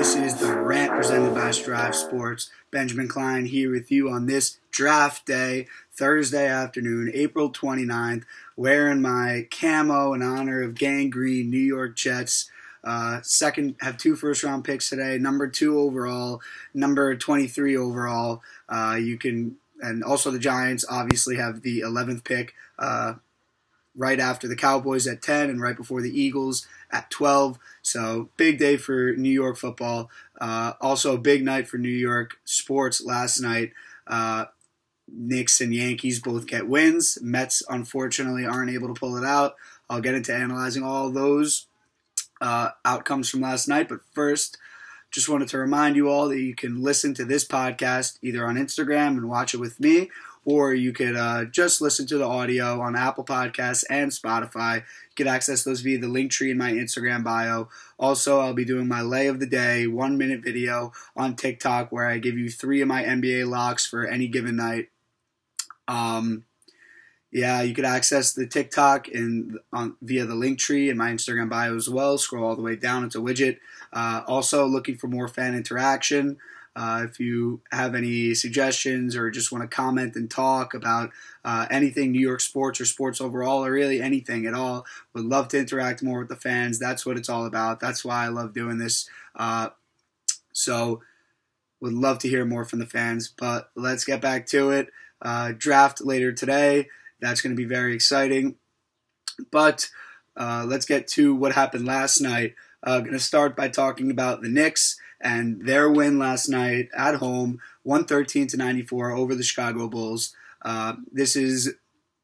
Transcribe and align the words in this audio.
This 0.00 0.16
is 0.16 0.36
the 0.36 0.56
rant 0.56 0.92
presented 0.92 1.34
by 1.34 1.50
Strive 1.50 1.94
Sports. 1.94 2.48
Benjamin 2.70 3.06
Klein 3.06 3.44
here 3.44 3.70
with 3.70 3.92
you 3.92 4.08
on 4.08 4.24
this 4.24 4.58
draft 4.70 5.26
day, 5.26 5.66
Thursday 5.92 6.48
afternoon, 6.48 7.10
April 7.12 7.52
29th, 7.52 8.24
wearing 8.56 9.02
my 9.02 9.46
camo 9.50 10.14
in 10.14 10.22
honor 10.22 10.62
of 10.62 10.74
Gang 10.74 11.10
Green 11.10 11.50
New 11.50 11.58
York 11.58 11.96
Jets. 11.96 12.50
Uh, 12.82 13.20
second, 13.22 13.76
have 13.82 13.98
two 13.98 14.16
first 14.16 14.42
round 14.42 14.64
picks 14.64 14.88
today. 14.88 15.18
Number 15.18 15.46
two 15.46 15.78
overall, 15.78 16.40
number 16.72 17.14
23 17.14 17.76
overall. 17.76 18.40
Uh, 18.70 18.96
you 18.98 19.18
can, 19.18 19.56
and 19.82 20.02
also 20.02 20.30
the 20.30 20.38
Giants 20.38 20.82
obviously 20.88 21.36
have 21.36 21.60
the 21.60 21.80
11th 21.80 22.24
pick. 22.24 22.54
Uh, 22.78 23.16
right 23.96 24.20
after 24.20 24.46
the 24.46 24.56
Cowboys 24.56 25.06
at 25.06 25.22
10 25.22 25.50
and 25.50 25.60
right 25.60 25.76
before 25.76 26.02
the 26.02 26.20
Eagles 26.20 26.66
at 26.90 27.10
12. 27.10 27.58
So, 27.82 28.30
big 28.36 28.58
day 28.58 28.76
for 28.76 29.12
New 29.12 29.30
York 29.30 29.56
football. 29.56 30.10
Uh, 30.40 30.74
also, 30.80 31.14
a 31.14 31.18
big 31.18 31.44
night 31.44 31.68
for 31.68 31.78
New 31.78 31.88
York 31.88 32.38
sports 32.44 33.02
last 33.02 33.40
night. 33.40 33.72
Uh, 34.06 34.46
Knicks 35.12 35.60
and 35.60 35.74
Yankees 35.74 36.20
both 36.20 36.46
get 36.46 36.68
wins. 36.68 37.18
Mets, 37.20 37.62
unfortunately, 37.68 38.46
aren't 38.46 38.70
able 38.70 38.88
to 38.88 38.98
pull 38.98 39.16
it 39.16 39.24
out. 39.24 39.56
I'll 39.88 40.00
get 40.00 40.14
into 40.14 40.34
analyzing 40.34 40.82
all 40.82 41.10
those 41.10 41.66
uh, 42.40 42.70
outcomes 42.84 43.28
from 43.28 43.40
last 43.40 43.68
night. 43.68 43.88
But 43.88 44.00
first, 44.12 44.56
just 45.10 45.28
wanted 45.28 45.48
to 45.48 45.58
remind 45.58 45.96
you 45.96 46.08
all 46.08 46.28
that 46.28 46.40
you 46.40 46.54
can 46.54 46.82
listen 46.82 47.14
to 47.14 47.24
this 47.24 47.44
podcast 47.44 48.18
either 48.22 48.46
on 48.46 48.56
Instagram 48.56 49.08
and 49.08 49.28
watch 49.28 49.54
it 49.54 49.60
with 49.60 49.80
me, 49.80 50.10
or 50.44 50.74
you 50.74 50.92
could 50.92 51.16
uh, 51.16 51.44
just 51.44 51.80
listen 51.80 52.06
to 52.06 52.18
the 52.18 52.26
audio 52.26 52.80
on 52.80 52.96
Apple 52.96 53.24
Podcasts 53.24 53.84
and 53.90 54.10
Spotify. 54.10 54.76
You 54.76 55.14
can 55.16 55.26
access 55.26 55.64
those 55.64 55.82
via 55.82 55.98
the 55.98 56.08
link 56.08 56.30
tree 56.30 56.50
in 56.50 56.58
my 56.58 56.72
Instagram 56.72 57.22
bio. 57.22 57.68
Also, 57.98 58.40
I'll 58.40 58.54
be 58.54 58.64
doing 58.64 58.88
my 58.88 59.02
lay 59.02 59.26
of 59.26 59.38
the 59.38 59.46
day 59.46 59.86
one 59.86 60.16
minute 60.16 60.42
video 60.42 60.92
on 61.16 61.36
TikTok 61.36 61.92
where 61.92 62.06
I 62.06 62.18
give 62.18 62.38
you 62.38 62.48
three 62.48 62.80
of 62.80 62.88
my 62.88 63.02
NBA 63.02 63.48
locks 63.48 63.86
for 63.86 64.06
any 64.06 64.28
given 64.28 64.56
night. 64.56 64.88
Um, 65.86 66.44
yeah, 67.32 67.62
you 67.62 67.74
could 67.74 67.84
access 67.84 68.32
the 68.32 68.46
TikTok 68.46 69.06
and 69.08 69.58
on 69.72 69.96
via 70.02 70.24
the 70.24 70.34
link 70.34 70.58
tree 70.58 70.90
in 70.90 70.96
my 70.96 71.12
Instagram 71.12 71.48
bio 71.48 71.76
as 71.76 71.88
well. 71.88 72.18
Scroll 72.18 72.44
all 72.44 72.56
the 72.56 72.62
way 72.62 72.74
down; 72.74 73.04
it's 73.04 73.14
a 73.14 73.20
widget. 73.20 73.58
Uh, 73.92 74.22
also, 74.26 74.66
looking 74.66 74.96
for 74.96 75.06
more 75.06 75.28
fan 75.28 75.54
interaction. 75.54 76.38
Uh, 76.76 77.04
if 77.08 77.18
you 77.18 77.60
have 77.72 77.94
any 77.94 78.32
suggestions 78.34 79.16
or 79.16 79.30
just 79.30 79.50
want 79.50 79.62
to 79.62 79.68
comment 79.68 80.14
and 80.14 80.30
talk 80.30 80.72
about 80.72 81.10
uh, 81.44 81.66
anything 81.70 82.12
New 82.12 82.20
York 82.20 82.40
sports 82.40 82.80
or 82.80 82.84
sports 82.84 83.20
overall, 83.20 83.64
or 83.64 83.72
really 83.72 84.00
anything 84.00 84.46
at 84.46 84.54
all, 84.54 84.86
would 85.12 85.24
love 85.24 85.48
to 85.48 85.58
interact 85.58 86.02
more 86.02 86.20
with 86.20 86.28
the 86.28 86.36
fans. 86.36 86.78
That's 86.78 87.04
what 87.04 87.16
it's 87.16 87.28
all 87.28 87.44
about. 87.44 87.80
That's 87.80 88.04
why 88.04 88.24
I 88.24 88.28
love 88.28 88.54
doing 88.54 88.78
this. 88.78 89.08
Uh, 89.34 89.70
so, 90.52 91.00
would 91.80 91.92
love 91.94 92.18
to 92.18 92.28
hear 92.28 92.44
more 92.44 92.64
from 92.64 92.78
the 92.78 92.86
fans. 92.86 93.32
But 93.36 93.70
let's 93.74 94.04
get 94.04 94.20
back 94.20 94.46
to 94.48 94.70
it. 94.70 94.88
Uh, 95.22 95.52
draft 95.56 96.04
later 96.04 96.32
today. 96.32 96.88
That's 97.20 97.40
going 97.40 97.54
to 97.54 97.60
be 97.60 97.68
very 97.68 97.94
exciting. 97.94 98.56
But 99.50 99.90
uh, 100.36 100.64
let's 100.68 100.86
get 100.86 101.08
to 101.08 101.34
what 101.34 101.52
happened 101.52 101.86
last 101.86 102.20
night. 102.20 102.54
Uh, 102.82 103.00
going 103.00 103.12
to 103.12 103.18
start 103.18 103.56
by 103.56 103.68
talking 103.68 104.10
about 104.10 104.40
the 104.40 104.48
Knicks 104.48 104.98
and 105.20 105.66
their 105.66 105.90
win 105.90 106.18
last 106.18 106.48
night 106.48 106.88
at 106.96 107.16
home, 107.16 107.60
113 107.82 108.46
to 108.48 108.56
94 108.56 109.12
over 109.12 109.34
the 109.34 109.42
Chicago 109.42 109.88
Bulls. 109.88 110.34
Uh, 110.62 110.94
this 111.12 111.36
is 111.36 111.74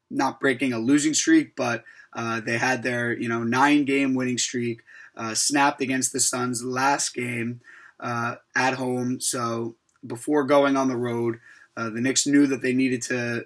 not 0.09 0.39
breaking 0.39 0.73
a 0.73 0.79
losing 0.79 1.13
streak, 1.13 1.55
but 1.55 1.83
uh, 2.13 2.39
they 2.39 2.57
had 2.57 2.83
their 2.83 3.13
you 3.13 3.29
know 3.29 3.43
nine 3.43 3.85
game 3.85 4.15
winning 4.15 4.37
streak 4.37 4.81
uh, 5.15 5.33
snapped 5.33 5.81
against 5.81 6.13
the 6.13 6.19
Suns 6.19 6.63
last 6.63 7.13
game 7.13 7.61
uh, 7.99 8.35
at 8.55 8.75
home. 8.75 9.19
So 9.19 9.75
before 10.05 10.43
going 10.43 10.77
on 10.77 10.87
the 10.87 10.95
road, 10.95 11.39
uh, 11.75 11.89
the 11.89 12.01
Knicks 12.01 12.25
knew 12.25 12.47
that 12.47 12.61
they 12.61 12.73
needed 12.73 13.01
to 13.03 13.45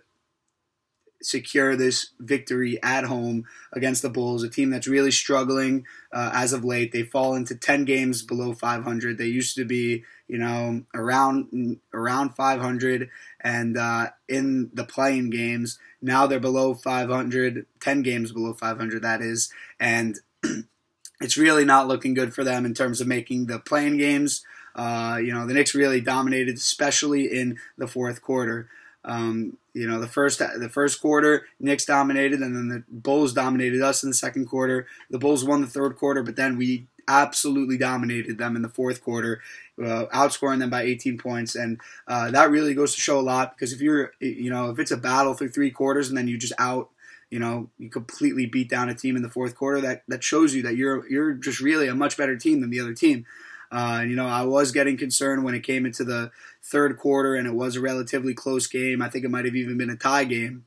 secure 1.22 1.76
this 1.76 2.12
victory 2.20 2.78
at 2.84 3.06
home 3.06 3.46
against 3.72 4.02
the 4.02 4.10
Bulls, 4.10 4.44
a 4.44 4.50
team 4.50 4.70
that's 4.70 4.88
really 4.88 5.12
struggling 5.12 5.86
uh, 6.12 6.32
as 6.34 6.54
of 6.54 6.66
late. 6.66 6.92
They 6.92 7.04
fall 7.04 7.36
into 7.36 7.56
10 7.56 7.86
games 7.86 8.22
below 8.22 8.54
500. 8.54 9.18
They 9.18 9.26
used 9.26 9.56
to 9.56 9.66
be, 9.66 10.04
you 10.28 10.38
know, 10.38 10.84
around 10.94 11.80
around 11.94 12.36
500 12.36 13.10
and 13.42 13.78
uh, 13.78 14.10
in 14.28 14.70
the 14.74 14.86
play-in 14.86 15.30
games. 15.30 15.80
Now 16.02 16.28
they're 16.28 16.40
below 16.40 16.74
500, 16.74 17.66
10 17.80 18.02
games 18.02 18.32
below 18.32 18.54
500 18.54 19.02
that 19.02 19.22
is, 19.22 19.52
and 19.80 20.18
it's 21.22 21.38
really 21.38 21.66
not 21.66 21.88
looking 21.88 22.14
good 22.14 22.34
for 22.34 22.44
them 22.44 22.66
in 22.66 22.74
terms 22.74 23.02
of 23.02 23.08
making 23.08 23.46
the 23.46 23.60
play-in 23.60 23.98
games. 23.98 24.44
Uh, 24.74 25.20
you 25.22 25.34
know, 25.34 25.46
the 25.46 25.54
Knicks 25.54 25.76
really 25.76 26.00
dominated, 26.00 26.56
especially 26.56 27.26
in 27.26 27.58
the 27.78 27.88
fourth 27.88 28.22
quarter. 28.22 28.70
Um, 29.04 29.58
you 29.74 29.88
know, 29.88 30.00
the 30.00 30.08
first 30.08 30.40
the 30.40 30.70
first 30.70 31.02
quarter, 31.02 31.46
Knicks 31.60 31.86
dominated, 31.86 32.42
and 32.42 32.56
then 32.56 32.68
the 32.68 32.84
Bulls 32.90 33.34
dominated 33.34 33.82
us 33.82 34.04
in 34.04 34.10
the 34.10 34.16
second 34.16 34.46
quarter. 34.46 34.86
The 35.10 35.20
Bulls 35.20 35.46
won 35.46 35.62
the 35.62 35.68
third 35.68 35.96
quarter, 35.96 36.24
but 36.24 36.36
then 36.36 36.58
we 36.58 36.88
absolutely 37.08 37.78
dominated 37.78 38.38
them 38.38 38.56
in 38.56 38.62
the 38.62 38.70
fourth 38.70 39.04
quarter, 39.04 39.42
uh, 39.80 40.06
outscoring 40.14 40.60
them 40.60 40.70
by 40.70 40.84
18 40.84 41.18
points, 41.18 41.56
and 41.56 41.80
uh, 42.08 42.30
that 42.32 42.52
really 42.52 42.74
goes 42.74 42.94
to 42.96 43.02
show 43.02 43.20
a 43.20 43.22
lot 43.22 43.56
because 43.56 43.74
if 43.74 43.82
you're, 43.82 44.12
you 44.20 44.50
know, 44.50 44.70
if 44.70 44.78
it's 44.78 44.92
a 44.92 44.98
battle 44.98 45.34
through 45.34 45.50
three 45.50 45.72
quarters 45.72 46.10
and 46.10 46.18
then 46.18 46.28
you 46.28 46.38
just 46.38 46.54
out 46.60 46.90
you 47.32 47.40
know, 47.40 47.70
you 47.80 47.90
completely 47.90 48.46
beat 48.46 48.70
down 48.70 48.90
a 48.90 48.94
team 48.94 49.16
in 49.16 49.22
the 49.22 49.30
fourth 49.30 49.56
quarter. 49.56 49.80
That 49.80 50.04
that 50.10 50.22
shows 50.22 50.54
you 50.54 50.62
that 50.64 50.76
you're 50.76 51.10
you're 51.10 51.32
just 51.32 51.62
really 51.62 51.88
a 51.88 51.96
much 51.96 52.18
better 52.18 52.36
team 52.36 52.60
than 52.60 52.70
the 52.70 52.82
other 52.82 52.94
team. 52.94 53.26
Uh, 53.72 54.04
you 54.06 54.16
know, 54.16 54.28
I 54.28 54.44
was 54.44 54.72
getting 54.72 54.98
concerned 54.98 55.44
when 55.44 55.56
it 55.56 55.64
came 55.64 55.86
into 55.86 56.04
the 56.04 56.32
third 56.62 56.98
quarter, 56.98 57.36
and 57.36 57.48
it 57.48 57.54
was 57.54 57.76
a 57.76 57.82
relatively 57.82 58.34
close 58.34 58.68
game. 58.68 59.02
I 59.02 59.10
think 59.10 59.24
it 59.24 59.32
might 59.32 59.46
have 59.46 59.56
even 59.56 59.78
been 59.78 59.90
a 59.90 59.96
tie 59.96 60.26
game. 60.26 60.66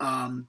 Um, 0.00 0.48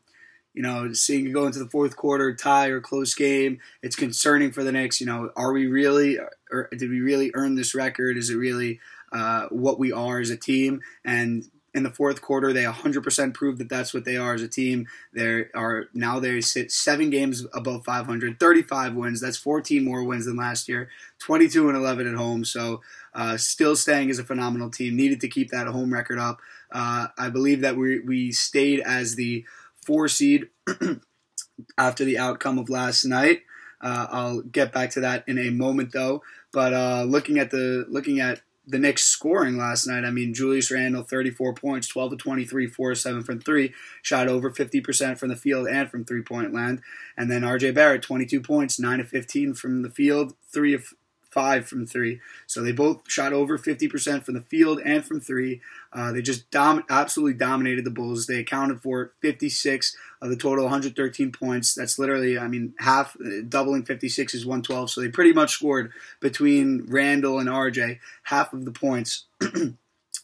you 0.54 0.64
know, 0.64 0.94
seeing 0.94 1.28
it 1.28 1.34
go 1.34 1.46
into 1.46 1.60
the 1.60 1.70
fourth 1.70 1.98
quarter, 1.98 2.34
tie 2.34 2.68
or 2.68 2.80
close 2.80 3.14
game, 3.14 3.60
it's 3.82 3.96
concerning 3.96 4.54
for 4.54 4.64
the 4.64 4.72
Knicks. 4.72 5.02
You 5.02 5.08
know, 5.08 5.32
are 5.36 5.52
we 5.52 5.68
really, 5.68 6.18
or 6.50 6.70
did 6.72 6.90
we 6.90 7.02
really 7.02 7.32
earn 7.34 7.56
this 7.56 7.76
record? 7.76 8.18
Is 8.18 8.30
it 8.30 8.38
really 8.38 8.80
uh, 9.12 9.48
what 9.50 9.78
we 9.78 9.92
are 9.92 10.20
as 10.20 10.30
a 10.30 10.38
team? 10.38 10.82
And 11.04 11.44
in 11.76 11.84
the 11.84 11.92
fourth 11.92 12.22
quarter. 12.22 12.54
They 12.54 12.64
100% 12.64 13.34
proved 13.34 13.60
that 13.60 13.70
that's 13.70 13.94
what 13.94 14.06
they 14.06 14.16
are 14.16 14.34
as 14.34 14.42
a 14.42 14.48
team. 14.48 14.88
They 15.14 15.48
are 15.54 15.90
now 15.94 16.20
they 16.20 16.40
sit 16.40 16.72
seven 16.72 17.10
games 17.10 17.46
above 17.54 17.84
500, 17.84 18.40
35 18.40 18.96
wins. 18.96 19.22
That's 19.22 19.38
14 19.38 19.84
more 19.84 20.04
wins 20.04 20.26
than 20.26 20.38
last 20.38 20.70
year. 20.70 20.90
22 21.20 21.68
and 21.68 21.78
11 21.78 22.08
at 22.08 22.16
home. 22.16 22.46
So 22.46 22.82
uh, 23.14 23.36
still 23.36 23.76
staying 23.76 24.10
as 24.10 24.18
a 24.18 24.24
phenomenal 24.24 24.72
team. 24.72 24.96
Needed 24.96 25.20
to 25.22 25.28
keep 25.28 25.52
that 25.52 25.68
home 25.68 25.94
record 25.94 26.18
up. 26.18 26.40
Uh, 26.72 27.08
I 27.18 27.30
believe 27.30 27.62
that 27.62 27.76
we 27.76 28.00
we 28.00 28.32
stayed 28.32 28.80
as 28.80 29.16
the 29.16 29.46
four 29.86 30.08
seed 30.08 30.48
after 31.78 32.06
the 32.06 32.18
outcome 32.18 32.58
of 32.58 32.70
last 32.70 33.06
night. 33.06 33.42
Uh, 33.82 34.08
I'll 34.10 34.42
get 34.42 34.72
back 34.72 34.92
to 34.92 35.02
that 35.02 35.26
in 35.28 35.38
a 35.38 35.50
moment, 35.50 35.92
though. 35.92 36.24
But 36.52 36.74
uh, 36.74 37.04
looking 37.04 37.38
at 37.38 37.52
the 37.52 37.86
looking 37.90 38.22
at 38.22 38.42
the 38.68 38.80
Knicks 38.80 39.04
scoring 39.04 39.58
last 39.58 39.88
night. 39.88 40.06
I 40.06 40.12
mean, 40.12 40.34
Julius 40.34 40.72
Randle, 40.72 41.04
34 41.04 41.54
points, 41.54 41.88
12 41.88 42.12
to 42.12 42.18
23, 42.18 42.68
4 42.68 42.96
7 42.96 43.24
from 43.24 43.40
3, 43.40 43.74
shot 44.02 44.28
over 44.28 44.50
50% 44.50 45.18
from 45.18 45.30
the 45.30 45.36
field 45.36 45.68
and 45.68 45.90
from 45.90 46.06
three 46.06 46.22
point 46.22 46.54
land. 46.54 46.82
And 47.18 47.30
then 47.30 47.42
RJ 47.42 47.74
Barrett, 47.74 48.02
22 48.02 48.42
points, 48.42 48.80
9 48.80 49.00
of 49.00 49.08
15 49.08 49.54
from 49.54 49.82
the 49.82 49.90
field, 49.90 50.34
3 50.52 50.74
of 50.74 50.94
five 51.36 51.68
from 51.68 51.86
three. 51.86 52.22
So 52.48 52.64
they 52.64 52.72
both 52.72 53.12
shot 53.12 53.34
over 53.34 53.60
50% 53.60 54.24
from 54.24 54.36
the 54.36 54.42
field 54.42 54.80
and 54.86 55.04
from 55.04 55.20
three. 55.20 55.60
Uh, 55.92 56.14
they 56.14 56.22
just 56.22 56.50
dom- 56.50 56.86
absolutely 56.90 57.34
dominated 57.34 57.84
the 57.84 57.92
Bulls. 57.92 58.26
They 58.26 58.40
accounted 58.40 58.82
for 58.82 59.12
56 59.20 59.98
of 60.22 60.30
the 60.30 60.38
total 60.38 60.64
113 60.64 61.34
points. 61.34 61.76
That's 61.76 62.00
literally, 62.00 62.40
I 62.40 62.48
mean, 62.48 62.74
half, 62.80 63.18
uh, 63.20 63.42
doubling 63.50 63.84
56 63.84 64.34
is 64.34 64.46
112. 64.46 64.90
So 64.90 65.02
they 65.02 65.10
pretty 65.10 65.34
much 65.34 65.52
scored 65.52 65.92
between 66.22 66.86
Randle 66.88 67.38
and 67.38 67.50
RJ 67.50 68.00
half 68.24 68.54
of 68.54 68.64
the 68.64 68.72
points. 68.72 69.26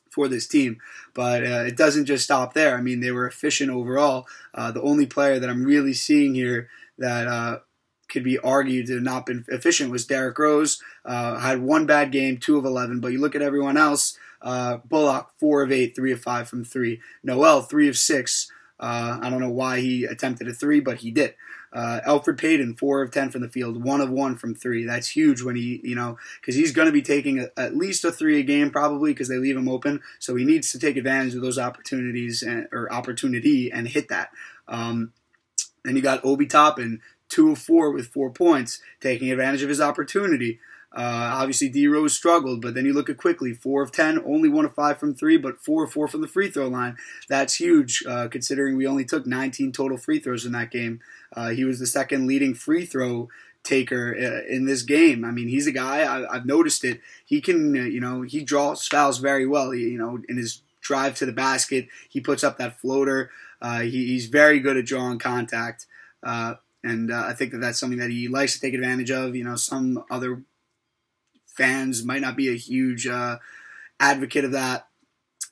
for 0.09 0.27
this 0.27 0.45
team. 0.45 0.77
But 1.13 1.43
uh, 1.43 1.63
it 1.65 1.77
doesn't 1.77 2.03
just 2.03 2.25
stop 2.25 2.53
there. 2.53 2.77
I 2.77 2.81
mean, 2.81 2.99
they 2.99 3.11
were 3.11 3.25
efficient 3.27 3.71
overall. 3.71 4.27
Uh, 4.53 4.69
the 4.69 4.81
only 4.81 5.05
player 5.05 5.39
that 5.39 5.49
I'm 5.49 5.63
really 5.63 5.93
seeing 5.93 6.35
here 6.35 6.67
that 6.97 7.27
uh, 7.27 7.59
could 8.11 8.23
be 8.23 8.37
argued 8.37 8.87
to 8.87 8.95
have 8.95 9.03
not 9.03 9.25
been 9.25 9.45
efficient 9.47 9.89
was 9.89 10.05
Derrick 10.05 10.37
Rose. 10.37 10.81
Uh, 11.03 11.39
had 11.39 11.61
one 11.61 11.85
bad 11.85 12.11
game, 12.11 12.37
two 12.37 12.57
of 12.57 12.65
11, 12.65 12.99
but 12.99 13.11
you 13.11 13.19
look 13.19 13.35
at 13.35 13.41
everyone 13.41 13.77
else 13.77 14.17
uh, 14.41 14.77
Bullock, 14.77 15.31
four 15.39 15.61
of 15.61 15.71
eight, 15.71 15.95
three 15.95 16.11
of 16.11 16.21
five 16.21 16.49
from 16.49 16.63
three. 16.63 16.99
Noel, 17.23 17.61
three 17.61 17.87
of 17.87 17.97
six. 17.97 18.51
Uh, 18.79 19.19
I 19.21 19.29
don't 19.29 19.39
know 19.39 19.49
why 19.49 19.79
he 19.79 20.05
attempted 20.05 20.47
a 20.47 20.53
three, 20.53 20.79
but 20.79 20.97
he 20.97 21.11
did. 21.11 21.35
Uh, 21.71 22.01
Elfrid 22.05 22.37
Payton, 22.37 22.75
four 22.75 23.01
of 23.01 23.11
ten 23.11 23.29
from 23.29 23.41
the 23.41 23.47
field, 23.47 23.81
one 23.81 24.01
of 24.01 24.09
one 24.09 24.35
from 24.35 24.55
three. 24.55 24.83
That's 24.83 25.07
huge 25.07 25.41
when 25.41 25.55
he, 25.55 25.79
you 25.83 25.95
know, 25.95 26.17
because 26.41 26.55
he's 26.55 26.73
going 26.73 26.87
to 26.87 26.91
be 26.91 27.03
taking 27.03 27.39
a, 27.39 27.49
at 27.55 27.77
least 27.77 28.03
a 28.03 28.11
three 28.11 28.39
a 28.39 28.43
game 28.43 28.71
probably 28.71 29.13
because 29.13 29.29
they 29.29 29.37
leave 29.37 29.55
him 29.55 29.69
open. 29.69 30.01
So 30.19 30.35
he 30.35 30.43
needs 30.43 30.71
to 30.71 30.79
take 30.79 30.97
advantage 30.97 31.35
of 31.35 31.41
those 31.41 31.59
opportunities 31.59 32.41
and, 32.41 32.67
or 32.71 32.91
opportunity 32.91 33.71
and 33.71 33.87
hit 33.87 34.09
that. 34.09 34.31
Um, 34.67 35.13
then 35.85 35.95
you 35.95 36.01
got 36.01 36.25
Obi 36.25 36.45
Toppin, 36.45 37.01
two 37.31 37.51
of 37.51 37.57
four 37.57 37.91
with 37.91 38.07
four 38.07 38.29
points, 38.29 38.79
taking 38.99 39.31
advantage 39.31 39.63
of 39.63 39.69
his 39.69 39.81
opportunity. 39.81 40.59
Uh, 40.93 41.31
obviously, 41.33 41.69
D 41.69 41.87
Rose 41.87 42.13
struggled, 42.13 42.61
but 42.61 42.73
then 42.73 42.85
you 42.85 42.91
look 42.91 43.09
at 43.09 43.15
Quickley 43.15 43.53
four 43.53 43.81
of 43.81 43.93
ten, 43.93 44.21
only 44.25 44.49
one 44.49 44.65
of 44.65 44.75
five 44.75 44.99
from 44.99 45.15
three, 45.15 45.37
but 45.37 45.63
four 45.63 45.85
of 45.85 45.93
four 45.93 46.07
from 46.09 46.19
the 46.21 46.27
free 46.27 46.51
throw 46.51 46.67
line. 46.67 46.97
That's 47.29 47.55
huge, 47.55 48.03
uh, 48.05 48.27
considering 48.27 48.75
we 48.75 48.85
only 48.85 49.05
took 49.05 49.25
19 49.25 49.71
total 49.71 49.97
free 49.97 50.19
throws 50.19 50.45
in 50.45 50.51
that 50.51 50.69
game. 50.69 50.99
Uh, 51.33 51.49
he 51.49 51.63
was 51.63 51.79
the 51.79 51.87
second 51.87 52.27
leading 52.27 52.53
free 52.53 52.85
throw 52.85 53.29
taker 53.63 54.13
uh, 54.13 54.53
in 54.53 54.65
this 54.65 54.81
game. 54.81 55.23
I 55.23 55.31
mean, 55.31 55.47
he's 55.47 55.67
a 55.67 55.71
guy 55.71 56.01
I, 56.01 56.33
have 56.33 56.45
noticed 56.45 56.83
it. 56.83 56.99
He 57.25 57.39
can, 57.39 57.77
uh, 57.77 57.83
you 57.83 58.01
know, 58.01 58.23
he 58.23 58.43
draws 58.43 58.85
fouls 58.85 59.19
very 59.19 59.47
well. 59.47 59.73
You 59.73 59.97
know, 59.97 60.19
in 60.27 60.35
his 60.35 60.61
drive 60.81 61.15
to 61.15 61.25
the 61.25 61.31
basket, 61.31 61.87
he 62.09 62.19
puts 62.19 62.43
up 62.43 62.57
that 62.57 62.81
floater. 62.81 63.31
Uh, 63.61 63.81
he, 63.81 64.07
he's 64.07 64.25
very 64.25 64.59
good 64.59 64.75
at 64.75 64.85
drawing 64.85 65.19
contact. 65.19 65.85
And 66.83 67.11
uh, 67.11 67.23
I 67.27 67.33
think 67.33 67.51
that 67.51 67.59
that's 67.59 67.79
something 67.79 67.99
that 67.99 68.09
he 68.09 68.27
likes 68.27 68.53
to 68.53 68.59
take 68.59 68.73
advantage 68.73 69.11
of. 69.11 69.35
You 69.35 69.43
know, 69.43 69.55
some 69.55 70.03
other 70.09 70.43
fans 71.45 72.03
might 72.03 72.21
not 72.21 72.35
be 72.35 72.49
a 72.49 72.57
huge 72.57 73.07
uh, 73.07 73.37
advocate 73.99 74.45
of 74.45 74.51
that. 74.53 74.87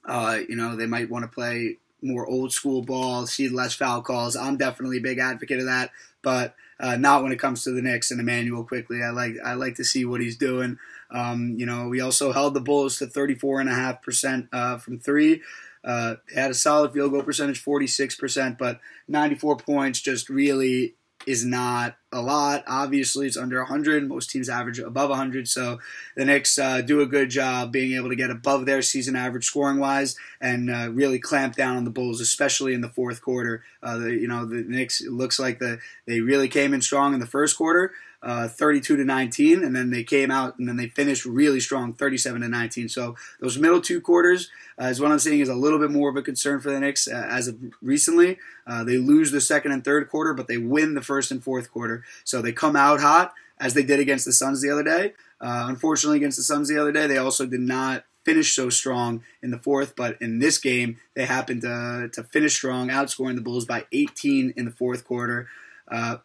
Uh, 0.06 0.40
you 0.48 0.56
know, 0.56 0.76
they 0.76 0.88
might 0.88 1.10
want 1.10 1.24
to 1.24 1.30
play 1.30 1.78
more 2.02 2.26
old 2.26 2.54
school 2.54 2.82
ball, 2.82 3.28
see 3.28 3.50
less 3.50 3.74
foul 3.74 4.02
calls. 4.02 4.36
I'm 4.36 4.58
definitely 4.58 4.98
a 4.98 5.02
big 5.02 5.20
advocate 5.20 5.60
of 5.60 5.66
that, 5.66 5.92
but 6.22 6.56
uh, 6.80 6.96
not 6.96 7.24
when 7.24 7.32
it 7.32 7.40
comes 7.40 7.64
to 7.64 7.72
the 7.72 7.82
Knicks 7.82 8.10
and 8.10 8.20
Immanuel 8.20 8.64
Quickley. 8.64 9.04
I 9.04 9.10
like 9.10 9.36
I 9.44 9.54
like 9.54 9.76
to 9.76 9.84
see 9.84 10.06
what 10.06 10.22
he's 10.22 10.38
doing. 10.38 10.78
Um, 11.12 11.56
you 11.58 11.66
know, 11.66 11.88
we 11.88 12.02
also 12.02 12.32
held 12.32 12.54
the 12.54 12.62
Bulls 12.62 12.98
to 13.00 13.08
34.5% 13.08 14.48
uh, 14.54 14.78
from 14.78 15.00
three. 15.00 15.42
Uh, 15.84 16.16
had 16.34 16.52
a 16.52 16.56
solid 16.56 16.94
field 16.94 17.12
goal 17.12 17.24
percentage, 17.24 17.64
46%, 17.64 18.58
but 18.58 18.80
94 19.08 19.58
points 19.58 20.02
just 20.02 20.30
really 20.30 20.96
is 21.28 21.46
not 21.46 21.98
a 22.12 22.22
lot. 22.22 22.64
Obviously, 22.68 23.28
it's 23.28 23.38
under 23.38 23.58
100. 23.60 24.08
Most 24.08 24.30
teams 24.30 24.50
average 24.50 24.80
above 24.80 25.10
100. 25.10 25.48
So 25.48 25.80
the 26.16 26.26
Knicks 26.26 26.58
uh, 26.58 26.82
do 26.82 27.02
a 27.02 27.06
good 27.06 27.30
job 27.30 27.72
being 27.72 27.96
able 27.96 28.10
to 28.10 28.16
get 28.16 28.32
above 28.32 28.66
their 28.66 28.82
season 28.82 29.16
average 29.16 29.46
scoring 29.46 29.80
wise 29.80 30.16
and 30.42 30.70
uh, 30.70 30.90
really 30.92 31.20
clamp 31.20 31.56
down 31.56 31.78
on 31.78 31.84
the 31.84 31.92
Bulls, 31.92 32.22
especially 32.22 32.74
in 32.74 32.82
the 32.82 32.90
fourth 32.90 33.22
quarter. 33.22 33.64
Uh, 33.84 33.98
the, 33.98 34.12
you 34.12 34.28
know, 34.28 34.46
the 34.46 34.64
Knicks 34.64 35.02
looks 35.02 35.40
like 35.40 35.60
the 35.60 35.80
they 36.06 36.22
really 36.22 36.48
came 36.48 36.74
in 36.74 36.82
strong 36.82 37.14
in 37.14 37.20
the 37.20 37.28
first 37.28 37.58
quarter 37.58 37.92
uh, 38.22 38.48
32 38.48 38.98
to 38.98 39.04
19, 39.04 39.64
and 39.64 39.76
then 39.76 39.92
they 39.92 40.04
came 40.04 40.32
out 40.32 40.58
and 40.60 40.68
then 40.68 40.76
they 40.76 40.88
finished 40.88 41.26
really 41.26 41.60
strong, 41.60 41.94
37 41.94 42.42
to 42.42 42.50
19. 42.50 42.90
So 42.90 43.16
those 43.40 43.58
middle 43.58 43.82
two 43.82 44.02
quarters 44.02 44.50
uh, 44.82 44.86
is 44.86 45.00
what 45.00 45.12
I'm 45.12 45.20
seeing 45.20 45.40
is 45.40 45.50
a 45.50 45.56
little 45.56 45.80
bit 45.80 45.92
more 45.92 46.10
of 46.10 46.16
a 46.16 46.22
concern 46.22 46.60
for 46.60 46.72
the 46.72 46.80
Knicks 46.80 47.08
uh, 47.08 47.28
as 47.30 47.48
of 47.48 47.58
recently. 47.82 48.38
Uh, 48.68 48.84
they 48.84 48.98
lose 48.98 49.32
the 49.32 49.42
second 49.42 49.72
and 49.72 49.84
third 49.84 50.10
quarter, 50.10 50.34
but 50.34 50.48
they 50.48 50.58
win 50.58 50.96
the 50.96 51.02
first 51.02 51.32
and 51.32 51.44
fourth 51.44 51.72
quarter. 51.72 52.04
So 52.24 52.42
they 52.42 52.52
come 52.52 52.76
out 52.76 53.00
hot 53.00 53.34
as 53.60 53.74
they 53.74 53.84
did 53.84 54.00
against 54.00 54.26
the 54.26 54.34
Suns 54.34 54.62
the 54.62 54.72
other 54.72 54.84
day. 54.84 55.14
Uh, 55.42 55.66
unfortunately, 55.68 56.18
against 56.18 56.38
the 56.38 56.44
Suns 56.44 56.68
the 56.68 56.78
other 56.78 56.92
day, 56.92 57.08
they 57.08 57.18
also 57.18 57.46
did 57.46 57.62
not 57.62 58.04
finish 58.26 58.54
so 58.54 58.70
strong 58.70 59.24
in 59.42 59.52
the 59.52 59.58
fourth, 59.58 59.96
but 59.96 60.22
in 60.22 60.40
this 60.40 60.58
game, 60.58 60.98
they 61.16 61.26
happened 61.26 61.62
to, 61.62 62.10
to 62.14 62.24
finish 62.24 62.56
strong, 62.56 62.90
outscoring 62.90 63.36
the 63.36 63.42
Bulls 63.42 63.66
by 63.66 63.86
18 63.92 64.54
in 64.56 64.66
the 64.66 64.72
fourth 64.72 65.06
quarter. 65.06 65.48
Uh, 65.90 66.18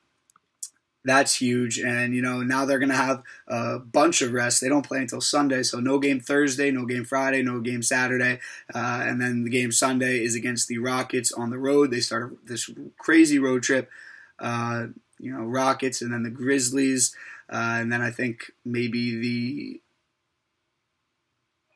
that's 1.05 1.35
huge. 1.37 1.79
And, 1.79 2.15
you 2.15 2.23
know, 2.23 2.43
now 2.43 2.65
they're 2.65 2.79
to 2.89 2.97
have 2.97 3.23
a 3.47 3.79
bunch 3.79 4.23
of 4.23 4.33
rest. 4.33 4.61
They 4.61 4.69
don't 4.69 4.87
play 4.87 4.99
until 4.99 5.21
Sunday, 5.21 5.63
so 5.63 5.79
no 5.79 5.99
game 5.99 6.19
Thursday, 6.19 6.71
no 6.71 6.87
game 6.87 7.05
Friday, 7.05 7.43
no 7.43 7.61
game 7.61 7.83
Saturday. 7.83 8.41
Uh, 8.75 9.03
and 9.05 9.21
then 9.21 9.45
the 9.45 9.51
game 9.51 9.71
Sunday 9.71 10.25
is 10.25 10.35
against 10.35 10.67
the 10.67 10.79
Rockets 10.79 11.31
on 11.31 11.51
the 11.51 11.59
road. 11.59 11.91
They 11.91 12.01
start 12.01 12.39
this 12.47 12.71
crazy 12.99 13.39
road 13.39 13.63
trip, 13.63 13.91
uh, 14.39 14.87
you 15.19 15.33
know, 15.33 15.45
Rockets 15.45 16.01
and 16.01 16.13
then 16.13 16.23
the 16.23 16.31
Grizzlies. 16.31 17.15
Uh, 17.53 17.77
and 17.81 17.93
then 17.93 18.01
I 18.01 18.11
think 18.11 18.53
maybe 18.65 19.21
the 19.21 19.81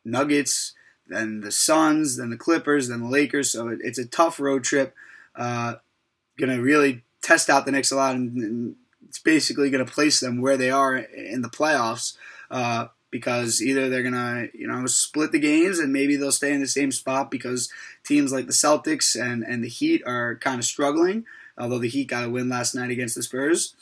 Nuggets, 0.07 0.73
then 1.07 1.41
the 1.41 1.53
Suns, 1.53 2.17
then 2.17 2.31
the 2.31 2.37
Clippers, 2.39 2.89
then 2.89 3.01
the 3.01 3.09
Lakers. 3.09 3.53
So 3.53 3.69
it's 3.69 3.99
a 3.99 4.07
tough 4.07 4.41
road 4.41 4.65
trip. 4.65 4.95
Uh, 5.37 5.75
to 6.39 6.61
really 6.61 7.03
test 7.21 7.51
out 7.51 7.67
the 7.67 7.73
Knicks 7.73 7.91
a 7.91 7.97
lot 7.97 8.15
and, 8.15 8.37
and 8.37 8.77
it's 9.09 9.19
basically 9.19 9.71
going 9.71 9.85
to 9.85 9.91
place 9.91 10.21
them 10.21 10.41
where 10.41 10.57
they 10.57 10.71
are 10.71 10.97
in 10.97 11.43
the 11.43 11.49
playoffs. 11.49 12.17
Uh, 12.51 12.89
because 13.11 13.63
either 13.63 13.89
they're 13.89 14.03
gonna, 14.03 14.49
you 14.53 14.67
know, 14.67 14.87
split 14.87 15.33
the 15.33 15.39
games 15.39 15.79
and 15.79 15.93
maybe 15.93 16.17
they'll 16.17 16.33
stay 16.33 16.53
in 16.53 16.61
the 16.61 16.67
same 16.67 16.93
spot 16.93 17.31
because 17.31 17.73
teams 18.05 18.33
like 18.33 18.47
the 18.47 18.53
Celtics 18.53 19.21
and, 19.21 19.43
and 19.43 19.65
the 19.65 19.69
Heat 19.69 20.03
are 20.07 20.37
kind 20.37 20.59
of 20.59 20.65
struggling, 20.65 21.25
although 21.57 21.79
the 21.79 21.89
Heat 21.89 22.09
got 22.09 22.25
a 22.25 22.31
win 22.31 22.49
last 22.49 22.75
night 22.75 22.91
against 22.91 23.15
the 23.15 23.23
Spurs. 23.23 23.75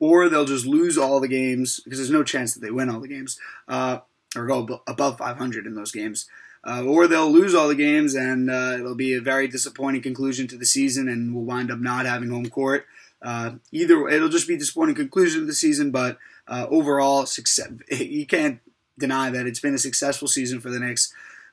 Or 0.00 0.28
they'll 0.28 0.44
just 0.44 0.66
lose 0.66 0.96
all 0.96 1.20
the 1.20 1.28
games 1.28 1.80
because 1.80 1.98
there's 1.98 2.10
no 2.10 2.22
chance 2.22 2.54
that 2.54 2.60
they 2.60 2.70
win 2.70 2.88
all 2.88 3.00
the 3.00 3.08
games 3.08 3.38
uh, 3.66 3.98
or 4.36 4.46
go 4.46 4.82
above 4.86 5.18
500 5.18 5.66
in 5.66 5.74
those 5.74 5.92
games. 5.92 6.28
Uh, 6.64 6.82
or 6.84 7.06
they'll 7.06 7.30
lose 7.30 7.54
all 7.54 7.68
the 7.68 7.74
games 7.74 8.14
and 8.14 8.50
uh, 8.50 8.76
it'll 8.78 8.94
be 8.94 9.14
a 9.14 9.20
very 9.20 9.48
disappointing 9.48 10.02
conclusion 10.02 10.46
to 10.48 10.56
the 10.56 10.66
season 10.66 11.08
and 11.08 11.34
we'll 11.34 11.44
wind 11.44 11.70
up 11.70 11.78
not 11.78 12.06
having 12.06 12.30
home 12.30 12.48
court. 12.48 12.86
Uh, 13.20 13.52
either 13.72 14.08
it'll 14.08 14.28
just 14.28 14.48
be 14.48 14.56
disappointing 14.56 14.94
conclusion 14.94 15.42
of 15.42 15.46
the 15.46 15.54
season, 15.54 15.90
but 15.90 16.18
uh, 16.46 16.66
overall 16.70 17.26
success. 17.26 17.68
You 17.90 18.26
can't 18.26 18.60
deny 18.98 19.30
that 19.30 19.46
it's 19.46 19.60
been 19.60 19.74
a 19.74 19.78
successful 19.78 20.28
season 20.28 20.60
for 20.60 20.70
the 20.70 20.80
Knicks. 20.80 21.12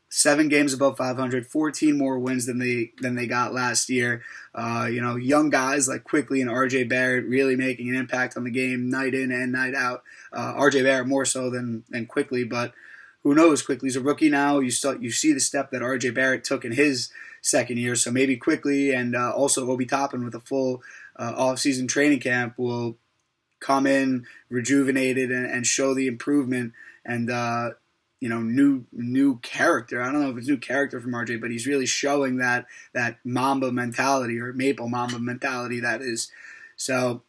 Seven 0.09 0.47
games 0.47 0.71
above 0.71 0.97
500, 0.97 1.47
14 1.47 1.97
more 1.97 2.19
wins 2.19 2.45
than 2.45 2.59
they 2.59 2.91
than 3.01 3.15
they 3.15 3.25
got 3.25 3.53
last 3.53 3.89
year. 3.89 4.21
Uh, 4.53 4.87
you 4.89 5.01
know, 5.01 5.15
young 5.15 5.49
guys 5.49 5.87
like 5.87 6.03
Quickley 6.03 6.41
and 6.41 6.49
R.J. 6.49 6.85
Barrett 6.85 7.25
really 7.25 7.55
making 7.55 7.89
an 7.89 7.95
impact 7.95 8.37
on 8.37 8.43
the 8.43 8.51
game 8.51 8.89
night 8.89 9.13
in 9.13 9.31
and 9.31 9.51
night 9.51 9.73
out. 9.73 10.03
Uh, 10.31 10.53
R.J. 10.55 10.83
Barrett 10.83 11.07
more 11.07 11.25
so 11.25 11.49
than 11.49 11.83
than 11.89 12.05
Quickley, 12.05 12.43
but 12.43 12.73
who 13.23 13.33
knows? 13.33 13.63
Quickley's 13.63 13.95
a 13.95 14.01
rookie 14.01 14.29
now. 14.29 14.59
You 14.59 14.69
still 14.69 15.01
you 15.01 15.11
see 15.11 15.33
the 15.33 15.39
step 15.39 15.71
that 15.71 15.81
R.J. 15.81 16.11
Barrett 16.11 16.43
took 16.43 16.63
in 16.63 16.71
his 16.71 17.09
second 17.45 17.77
year, 17.77 17.95
so 17.95 18.11
maybe 18.11 18.37
Quickley 18.37 18.91
and 18.91 19.15
uh, 19.15 19.31
also 19.31 19.69
Obi 19.69 19.85
Toppin 19.85 20.25
with 20.25 20.35
a 20.35 20.39
full 20.39 20.81
uh, 21.17 21.33
off-season 21.35 21.87
training 21.87 22.19
camp 22.19 22.55
will 22.57 22.97
come 23.59 23.87
in 23.87 24.25
rejuvenated 24.49 25.31
and, 25.31 25.45
and 25.45 25.65
show 25.65 25.93
the 25.93 26.07
improvement 26.07 26.73
and 27.05 27.29
uh, 27.29 27.71
you 28.19 28.29
know 28.29 28.41
new 28.41 28.85
new 28.91 29.37
character. 29.37 30.01
I 30.01 30.11
don't 30.11 30.21
know 30.21 30.31
if 30.31 30.37
it's 30.37 30.47
new 30.47 30.57
character 30.57 30.99
from 30.99 31.11
RJ, 31.11 31.39
but 31.39 31.51
he's 31.51 31.67
really 31.67 31.85
showing 31.85 32.37
that 32.37 32.65
that 32.93 33.19
Mamba 33.23 33.71
mentality 33.71 34.39
or 34.39 34.53
Maple 34.53 34.89
Mamba 34.89 35.19
mentality 35.19 35.79
that 35.79 36.01
is. 36.01 36.31
So 36.77 37.21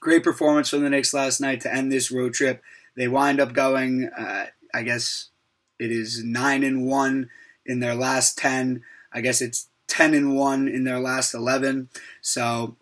great 0.00 0.22
performance 0.22 0.68
from 0.68 0.82
the 0.82 0.90
Knicks 0.90 1.12
last 1.12 1.40
night 1.40 1.60
to 1.62 1.74
end 1.74 1.90
this 1.90 2.10
road 2.10 2.34
trip. 2.34 2.62
They 2.96 3.08
wind 3.08 3.40
up 3.40 3.52
going, 3.52 4.08
uh, 4.16 4.46
I 4.74 4.82
guess 4.82 5.30
it 5.78 5.90
is 5.90 6.22
nine 6.22 6.62
and 6.62 6.86
one 6.86 7.30
in 7.64 7.80
their 7.80 7.94
last 7.94 8.36
ten. 8.36 8.82
I 9.12 9.20
guess 9.20 9.40
it's 9.40 9.68
ten 9.86 10.14
and 10.14 10.36
one 10.36 10.68
in 10.68 10.84
their 10.84 11.00
last 11.00 11.34
eleven. 11.34 11.88
So 12.20 12.76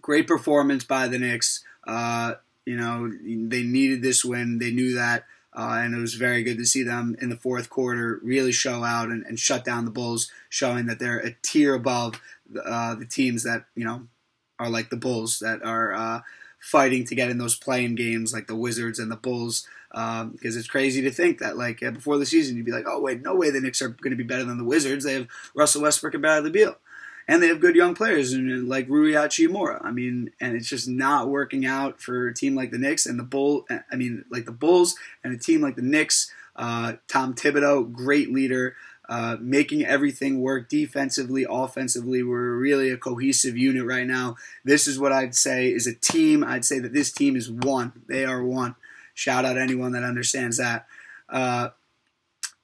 great 0.00 0.26
performance 0.26 0.84
by 0.84 1.08
the 1.08 1.18
Knicks. 1.18 1.64
Uh, 1.86 2.34
you 2.64 2.76
know, 2.76 3.10
they 3.10 3.62
needed 3.62 4.02
this 4.02 4.24
win. 4.24 4.58
They 4.58 4.72
knew 4.72 4.94
that. 4.94 5.24
Uh, 5.56 5.78
and 5.80 5.94
it 5.94 5.98
was 5.98 6.14
very 6.14 6.42
good 6.42 6.58
to 6.58 6.66
see 6.66 6.82
them 6.82 7.16
in 7.20 7.30
the 7.30 7.36
fourth 7.36 7.70
quarter 7.70 8.20
really 8.22 8.52
show 8.52 8.84
out 8.84 9.08
and, 9.08 9.24
and 9.24 9.40
shut 9.40 9.64
down 9.64 9.86
the 9.86 9.90
Bulls, 9.90 10.30
showing 10.50 10.84
that 10.84 10.98
they're 10.98 11.18
a 11.18 11.34
tier 11.42 11.74
above 11.74 12.20
uh, 12.62 12.94
the 12.94 13.06
teams 13.06 13.42
that 13.44 13.64
you 13.74 13.84
know 13.84 14.06
are 14.58 14.68
like 14.68 14.90
the 14.90 14.96
Bulls 14.96 15.38
that 15.38 15.62
are 15.64 15.94
uh, 15.94 16.20
fighting 16.66 17.04
to 17.04 17.14
get 17.14 17.30
in 17.30 17.38
those 17.38 17.54
play-in 17.54 17.94
games, 17.94 18.32
like 18.32 18.48
the 18.48 18.56
Wizards 18.56 18.98
and 18.98 19.10
the 19.10 19.16
Bulls. 19.16 19.66
Because 19.90 20.22
um, 20.22 20.38
it's 20.42 20.66
crazy 20.66 21.00
to 21.02 21.10
think 21.10 21.38
that 21.38 21.56
like 21.56 21.80
before 21.80 22.18
the 22.18 22.26
season 22.26 22.56
you'd 22.56 22.66
be 22.66 22.72
like, 22.72 22.86
oh 22.86 23.00
wait, 23.00 23.22
no 23.22 23.34
way 23.34 23.50
the 23.50 23.60
Knicks 23.60 23.80
are 23.80 23.88
going 23.88 24.10
to 24.10 24.16
be 24.16 24.24
better 24.24 24.44
than 24.44 24.58
the 24.58 24.64
Wizards. 24.64 25.04
They 25.04 25.14
have 25.14 25.28
Russell 25.54 25.82
Westbrook 25.82 26.14
and 26.14 26.22
Bradley 26.22 26.50
Beal 26.50 26.76
and 27.28 27.42
they 27.42 27.48
have 27.48 27.60
good 27.60 27.74
young 27.74 27.94
players 27.94 28.32
and 28.32 28.68
like 28.68 28.88
Rui 28.88 29.12
Hachimura. 29.12 29.84
I 29.84 29.90
mean, 29.90 30.30
and 30.40 30.56
it's 30.56 30.68
just 30.68 30.88
not 30.88 31.28
working 31.28 31.66
out 31.66 32.00
for 32.00 32.28
a 32.28 32.34
team 32.34 32.54
like 32.54 32.70
the 32.70 32.78
Knicks 32.78 33.06
and 33.06 33.18
the 33.18 33.24
Bull. 33.24 33.66
I 33.90 33.96
mean, 33.96 34.24
like 34.30 34.44
the 34.44 34.52
Bulls 34.52 34.96
and 35.24 35.32
a 35.32 35.38
team 35.38 35.60
like 35.60 35.76
the 35.76 35.82
Knicks. 35.82 36.30
Uh, 36.54 36.94
Tom 37.06 37.34
Thibodeau, 37.34 37.92
great 37.92 38.32
leader, 38.32 38.76
uh, 39.08 39.36
making 39.40 39.84
everything 39.84 40.40
work 40.40 40.68
defensively, 40.68 41.46
offensively. 41.48 42.22
We're 42.22 42.56
really 42.56 42.90
a 42.90 42.96
cohesive 42.96 43.56
unit 43.56 43.84
right 43.84 44.06
now. 44.06 44.36
This 44.64 44.86
is 44.86 44.98
what 44.98 45.12
I'd 45.12 45.34
say 45.34 45.68
is 45.68 45.86
a 45.86 45.94
team. 45.94 46.42
I'd 46.42 46.64
say 46.64 46.78
that 46.80 46.92
this 46.92 47.12
team 47.12 47.36
is 47.36 47.50
one. 47.50 47.92
They 48.08 48.24
are 48.24 48.42
one. 48.42 48.74
Shout 49.14 49.44
out 49.44 49.58
anyone 49.58 49.92
that 49.92 50.02
understands 50.02 50.58
that. 50.58 50.86
Uh, 51.28 51.70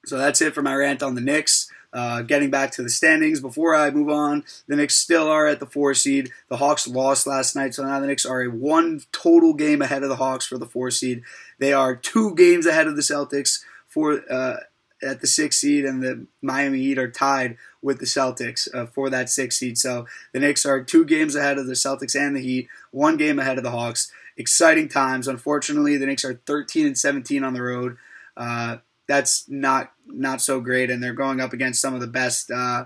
so 0.05 0.17
that's 0.17 0.41
it 0.41 0.53
for 0.53 0.61
my 0.61 0.75
rant 0.75 1.01
on 1.01 1.15
the 1.15 1.21
Knicks. 1.21 1.71
Uh, 1.93 2.23
getting 2.23 2.49
back 2.49 2.71
to 2.71 2.81
the 2.81 2.89
standings 2.89 3.39
before 3.39 3.75
I 3.75 3.91
move 3.91 4.09
on, 4.09 4.43
the 4.67 4.75
Knicks 4.75 4.95
still 4.95 5.27
are 5.27 5.45
at 5.45 5.59
the 5.59 5.67
four 5.67 5.93
seed. 5.93 6.31
The 6.49 6.57
Hawks 6.57 6.87
lost 6.87 7.27
last 7.27 7.55
night, 7.55 7.75
so 7.75 7.85
now 7.85 7.99
the 7.99 8.07
Knicks 8.07 8.25
are 8.25 8.41
a 8.41 8.49
one 8.49 9.01
total 9.11 9.53
game 9.53 9.81
ahead 9.81 10.01
of 10.01 10.09
the 10.09 10.15
Hawks 10.15 10.45
for 10.45 10.57
the 10.57 10.65
four 10.65 10.89
seed. 10.89 11.21
They 11.59 11.71
are 11.71 11.95
two 11.95 12.33
games 12.33 12.65
ahead 12.65 12.87
of 12.87 12.95
the 12.95 13.03
Celtics 13.03 13.63
for 13.87 14.21
uh, 14.31 14.57
at 15.03 15.21
the 15.21 15.27
sixth 15.27 15.59
seed, 15.59 15.85
and 15.85 16.01
the 16.01 16.25
Miami 16.41 16.79
Heat 16.79 16.97
are 16.97 17.11
tied 17.11 17.57
with 17.81 17.99
the 17.99 18.05
Celtics 18.05 18.73
uh, 18.73 18.85
for 18.85 19.09
that 19.09 19.29
sixth 19.29 19.59
seed. 19.59 19.77
So 19.77 20.07
the 20.31 20.39
Knicks 20.39 20.65
are 20.65 20.83
two 20.83 21.05
games 21.05 21.35
ahead 21.35 21.57
of 21.57 21.67
the 21.67 21.73
Celtics 21.73 22.19
and 22.19 22.35
the 22.35 22.41
Heat, 22.41 22.67
one 22.91 23.17
game 23.17 23.39
ahead 23.39 23.57
of 23.57 23.63
the 23.63 23.71
Hawks. 23.71 24.11
Exciting 24.37 24.89
times. 24.89 25.27
Unfortunately, 25.27 25.97
the 25.97 26.05
Knicks 26.05 26.25
are 26.25 26.41
13 26.45 26.87
and 26.87 26.97
17 26.97 27.43
on 27.43 27.53
the 27.53 27.61
road. 27.61 27.97
Uh, 28.35 28.77
that's 29.07 29.47
not 29.49 29.91
not 30.07 30.41
so 30.41 30.59
great, 30.59 30.89
and 30.89 31.03
they're 31.03 31.13
going 31.13 31.39
up 31.39 31.53
against 31.53 31.81
some 31.81 31.93
of 31.93 32.01
the 32.01 32.07
best 32.07 32.49
uh, 32.49 32.85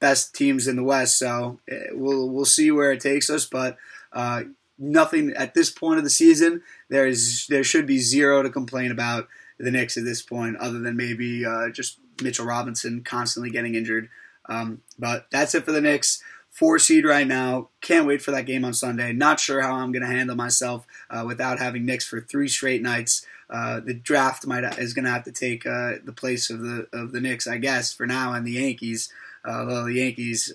best 0.00 0.34
teams 0.34 0.66
in 0.66 0.76
the 0.76 0.82
West. 0.82 1.18
So 1.18 1.60
eh, 1.70 1.86
we'll 1.92 2.28
we'll 2.28 2.44
see 2.44 2.70
where 2.70 2.92
it 2.92 3.00
takes 3.00 3.30
us, 3.30 3.46
but 3.46 3.76
uh, 4.12 4.42
nothing 4.78 5.32
at 5.32 5.54
this 5.54 5.70
point 5.70 5.98
of 5.98 6.04
the 6.04 6.10
season. 6.10 6.62
There 6.88 7.06
is 7.06 7.46
there 7.48 7.64
should 7.64 7.86
be 7.86 7.98
zero 7.98 8.42
to 8.42 8.50
complain 8.50 8.90
about 8.90 9.28
the 9.58 9.70
Knicks 9.70 9.96
at 9.96 10.04
this 10.04 10.22
point, 10.22 10.56
other 10.56 10.78
than 10.78 10.96
maybe 10.96 11.44
uh, 11.44 11.70
just 11.70 11.98
Mitchell 12.22 12.46
Robinson 12.46 13.02
constantly 13.02 13.50
getting 13.50 13.74
injured. 13.74 14.08
Um, 14.48 14.82
but 14.98 15.26
that's 15.30 15.54
it 15.54 15.64
for 15.64 15.72
the 15.72 15.80
Knicks. 15.80 16.22
Four 16.50 16.78
seed 16.78 17.04
right 17.04 17.26
now. 17.26 17.68
Can't 17.80 18.06
wait 18.06 18.22
for 18.22 18.30
that 18.30 18.46
game 18.46 18.64
on 18.64 18.72
Sunday. 18.72 19.12
Not 19.12 19.40
sure 19.40 19.60
how 19.60 19.74
I'm 19.74 19.92
going 19.92 20.02
to 20.02 20.14
handle 20.14 20.36
myself 20.36 20.86
uh, 21.10 21.24
without 21.26 21.58
having 21.58 21.84
Knicks 21.84 22.06
for 22.06 22.20
three 22.20 22.48
straight 22.48 22.82
nights. 22.82 23.26
Uh, 23.50 23.80
the 23.80 23.94
draft 23.94 24.46
might 24.46 24.64
is 24.78 24.94
going 24.94 25.04
to 25.04 25.10
have 25.10 25.24
to 25.24 25.32
take 25.32 25.66
uh, 25.66 25.92
the 26.04 26.14
place 26.16 26.48
of 26.48 26.60
the 26.60 26.88
of 26.92 27.12
the 27.12 27.20
Knicks, 27.20 27.46
I 27.46 27.58
guess, 27.58 27.92
for 27.92 28.06
now, 28.06 28.32
and 28.32 28.46
the 28.46 28.52
Yankees. 28.52 29.12
although 29.44 29.84
the 29.84 29.94
Yankees 29.94 30.52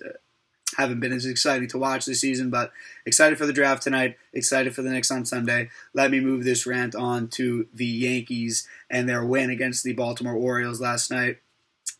haven't 0.76 1.00
been 1.00 1.12
as 1.12 1.26
exciting 1.26 1.68
to 1.68 1.78
watch 1.78 2.06
this 2.06 2.20
season, 2.20 2.50
but 2.50 2.72
excited 3.04 3.38
for 3.38 3.46
the 3.46 3.52
draft 3.52 3.82
tonight, 3.82 4.16
excited 4.32 4.74
for 4.74 4.82
the 4.82 4.90
Knicks 4.90 5.10
on 5.10 5.24
Sunday. 5.24 5.70
Let 5.94 6.10
me 6.10 6.20
move 6.20 6.44
this 6.44 6.66
rant 6.66 6.94
on 6.94 7.28
to 7.28 7.66
the 7.72 7.86
Yankees 7.86 8.66
and 8.90 9.08
their 9.08 9.24
win 9.24 9.50
against 9.50 9.84
the 9.84 9.92
Baltimore 9.92 10.34
Orioles 10.34 10.80
last 10.80 11.10
night. 11.10 11.38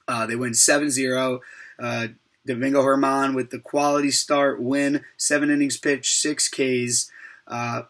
Uh, 0.08 0.26
they 0.26 0.36
win 0.36 0.54
7 0.54 0.90
0. 0.90 1.40
Uh, 1.78 2.08
Domingo 2.46 2.82
German 2.82 3.34
with 3.34 3.50
the 3.50 3.58
quality 3.58 4.10
start 4.10 4.60
win, 4.60 5.04
seven 5.16 5.50
innings 5.50 5.76
pitched, 5.76 6.14
six 6.14 6.48
Ks. 6.48 7.10
Uh, 7.46 7.82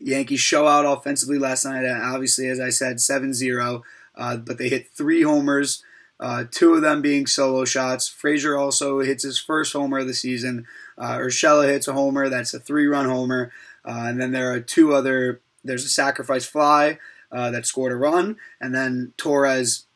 Yankees 0.00 0.40
show 0.40 0.66
out 0.66 0.84
offensively 0.84 1.38
last 1.38 1.64
night, 1.64 1.86
obviously, 1.86 2.48
as 2.48 2.60
I 2.60 2.70
said, 2.70 3.00
7 3.00 3.34
0. 3.34 3.82
Uh, 4.16 4.36
but 4.36 4.58
they 4.58 4.68
hit 4.68 4.90
three 4.92 5.22
homers 5.22 5.82
uh, 6.20 6.44
two 6.50 6.74
of 6.74 6.82
them 6.82 7.00
being 7.00 7.26
solo 7.26 7.64
shots. 7.64 8.08
Frazier 8.08 8.56
also 8.56 9.00
hits 9.00 9.22
his 9.22 9.38
first 9.38 9.72
homer 9.72 9.98
of 9.98 10.06
the 10.06 10.14
season. 10.14 10.66
Uh, 10.96 11.18
Urshela 11.18 11.68
hits 11.68 11.86
a 11.86 11.92
homer. 11.92 12.28
That's 12.28 12.54
a 12.54 12.60
three-run 12.60 13.06
homer. 13.06 13.52
Uh, 13.84 14.04
and 14.06 14.20
then 14.20 14.32
there 14.32 14.52
are 14.52 14.60
two 14.60 14.94
other. 14.94 15.40
There's 15.62 15.84
a 15.84 15.90
sacrifice 15.90 16.46
fly 16.46 16.98
uh, 17.30 17.50
that 17.50 17.66
scored 17.66 17.92
a 17.92 17.96
run, 17.96 18.36
and 18.60 18.74
then 18.74 19.12
Torres 19.16 19.86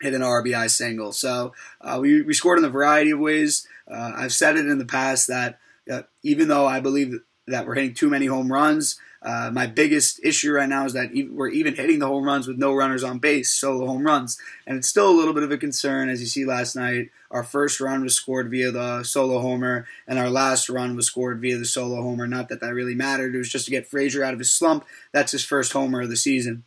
hit 0.00 0.14
an 0.14 0.22
RBI 0.22 0.70
single. 0.70 1.12
So 1.12 1.52
uh, 1.80 1.98
we 2.00 2.22
we 2.22 2.34
scored 2.34 2.58
in 2.58 2.64
a 2.64 2.70
variety 2.70 3.12
of 3.12 3.20
ways. 3.20 3.66
Uh, 3.88 4.12
I've 4.16 4.32
said 4.32 4.56
it 4.56 4.66
in 4.66 4.78
the 4.78 4.84
past 4.84 5.28
that 5.28 5.58
even 6.22 6.48
though 6.48 6.66
I 6.66 6.80
believe 6.80 7.20
that 7.46 7.66
we're 7.66 7.74
hitting 7.74 7.94
too 7.94 8.08
many 8.08 8.26
home 8.26 8.52
runs. 8.52 8.98
Uh, 9.24 9.50
my 9.52 9.66
biggest 9.66 10.18
issue 10.24 10.52
right 10.52 10.68
now 10.68 10.84
is 10.84 10.94
that 10.94 11.10
we're 11.30 11.48
even 11.48 11.76
hitting 11.76 12.00
the 12.00 12.08
home 12.08 12.24
runs 12.24 12.48
with 12.48 12.58
no 12.58 12.74
runners 12.74 13.04
on 13.04 13.18
base, 13.18 13.52
solo 13.52 13.86
home 13.86 14.04
runs. 14.04 14.36
And 14.66 14.76
it's 14.76 14.88
still 14.88 15.08
a 15.08 15.14
little 15.16 15.32
bit 15.32 15.44
of 15.44 15.52
a 15.52 15.58
concern, 15.58 16.08
as 16.08 16.20
you 16.20 16.26
see 16.26 16.44
last 16.44 16.74
night. 16.74 17.10
Our 17.30 17.44
first 17.44 17.80
run 17.80 18.02
was 18.02 18.16
scored 18.16 18.50
via 18.50 18.72
the 18.72 19.04
solo 19.04 19.38
homer, 19.38 19.86
and 20.06 20.18
our 20.18 20.28
last 20.28 20.68
run 20.68 20.96
was 20.96 21.06
scored 21.06 21.40
via 21.40 21.56
the 21.56 21.64
solo 21.64 22.02
homer. 22.02 22.26
Not 22.26 22.48
that 22.48 22.60
that 22.60 22.74
really 22.74 22.94
mattered. 22.94 23.34
It 23.34 23.38
was 23.38 23.48
just 23.48 23.64
to 23.66 23.70
get 23.70 23.86
Frazier 23.86 24.24
out 24.24 24.34
of 24.34 24.40
his 24.40 24.52
slump. 24.52 24.84
That's 25.12 25.32
his 25.32 25.44
first 25.44 25.72
homer 25.72 26.02
of 26.02 26.10
the 26.10 26.16
season. 26.16 26.64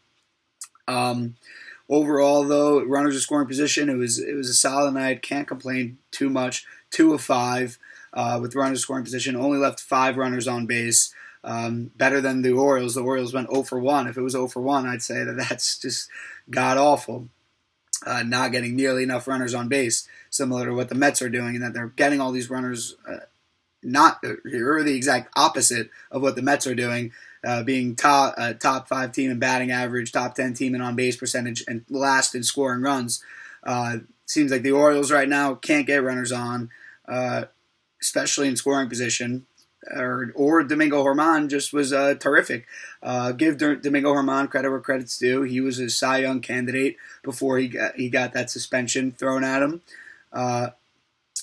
Um, 0.87 1.35
overall, 1.89 2.43
though, 2.43 2.81
runners 2.83 3.15
in 3.15 3.21
scoring 3.21 3.47
position, 3.47 3.89
it 3.89 3.95
was 3.95 4.17
it 4.17 4.35
was 4.35 4.49
a 4.49 4.53
solid 4.53 4.93
night. 4.93 5.21
Can't 5.21 5.47
complain 5.47 5.97
too 6.11 6.29
much. 6.29 6.65
Two 6.89 7.13
of 7.13 7.21
five 7.21 7.77
uh, 8.13 8.39
with 8.41 8.55
runners 8.55 8.81
scoring 8.81 9.03
position. 9.03 9.35
Only 9.35 9.57
left 9.57 9.79
five 9.79 10.17
runners 10.17 10.47
on 10.47 10.65
base. 10.65 11.13
Um, 11.45 11.91
better 11.95 12.21
than 12.21 12.41
the 12.41 12.51
Orioles. 12.51 12.95
The 12.95 13.03
Orioles 13.03 13.33
went 13.33 13.51
0 13.51 13.63
for 13.63 13.79
1. 13.79 14.07
If 14.07 14.17
it 14.17 14.21
was 14.21 14.33
0 14.33 14.47
for 14.47 14.61
1, 14.61 14.87
I'd 14.87 15.03
say 15.03 15.23
that 15.23 15.37
that's 15.37 15.77
just 15.77 16.09
god 16.49 16.77
awful. 16.77 17.29
Uh, 18.05 18.23
not 18.23 18.51
getting 18.51 18.75
nearly 18.75 19.03
enough 19.03 19.27
runners 19.27 19.53
on 19.53 19.67
base, 19.67 20.07
similar 20.29 20.65
to 20.65 20.73
what 20.73 20.89
the 20.89 20.95
Mets 20.95 21.21
are 21.21 21.29
doing, 21.29 21.55
and 21.55 21.63
that 21.63 21.73
they're 21.73 21.87
getting 21.87 22.19
all 22.19 22.31
these 22.31 22.49
runners. 22.49 22.95
Uh, 23.07 23.19
not 23.81 24.23
or 24.23 24.83
the 24.83 24.95
exact 24.95 25.31
opposite 25.37 25.91
of 26.11 26.21
what 26.21 26.35
the 26.35 26.41
Mets 26.41 26.65
are 26.65 26.75
doing, 26.75 27.11
uh, 27.43 27.63
being 27.63 27.95
top 27.95 28.33
uh, 28.37 28.53
top 28.53 28.87
five 28.87 29.11
team 29.11 29.31
in 29.31 29.39
batting 29.39 29.71
average, 29.71 30.11
top 30.11 30.35
ten 30.35 30.53
team 30.53 30.75
in 30.75 30.81
on 30.81 30.95
base 30.95 31.15
percentage, 31.15 31.63
and 31.67 31.85
last 31.89 32.35
in 32.35 32.43
scoring 32.43 32.81
runs. 32.81 33.23
Uh, 33.63 33.97
seems 34.25 34.51
like 34.51 34.63
the 34.63 34.71
Orioles 34.71 35.11
right 35.11 35.29
now 35.29 35.55
can't 35.55 35.87
get 35.87 36.03
runners 36.03 36.31
on. 36.31 36.69
Uh, 37.07 37.45
especially 38.01 38.47
in 38.47 38.55
scoring 38.55 38.89
position. 38.89 39.45
Or, 39.93 40.31
or 40.35 40.63
Domingo 40.63 41.03
German 41.03 41.49
just 41.49 41.73
was 41.73 41.93
uh, 41.93 42.15
terrific. 42.15 42.65
Uh, 43.03 43.31
give 43.31 43.57
Domingo 43.57 44.13
German 44.13 44.47
credit 44.47 44.69
where 44.69 44.79
credit's 44.79 45.17
due. 45.17 45.43
He 45.43 45.61
was 45.61 45.79
a 45.79 45.89
Cy 45.89 46.19
Young 46.19 46.41
candidate 46.41 46.97
before 47.23 47.57
he 47.57 47.67
got, 47.67 47.95
he 47.95 48.09
got 48.09 48.33
that 48.33 48.49
suspension 48.49 49.11
thrown 49.11 49.43
at 49.43 49.61
him. 49.61 49.81
Uh, 50.33 50.69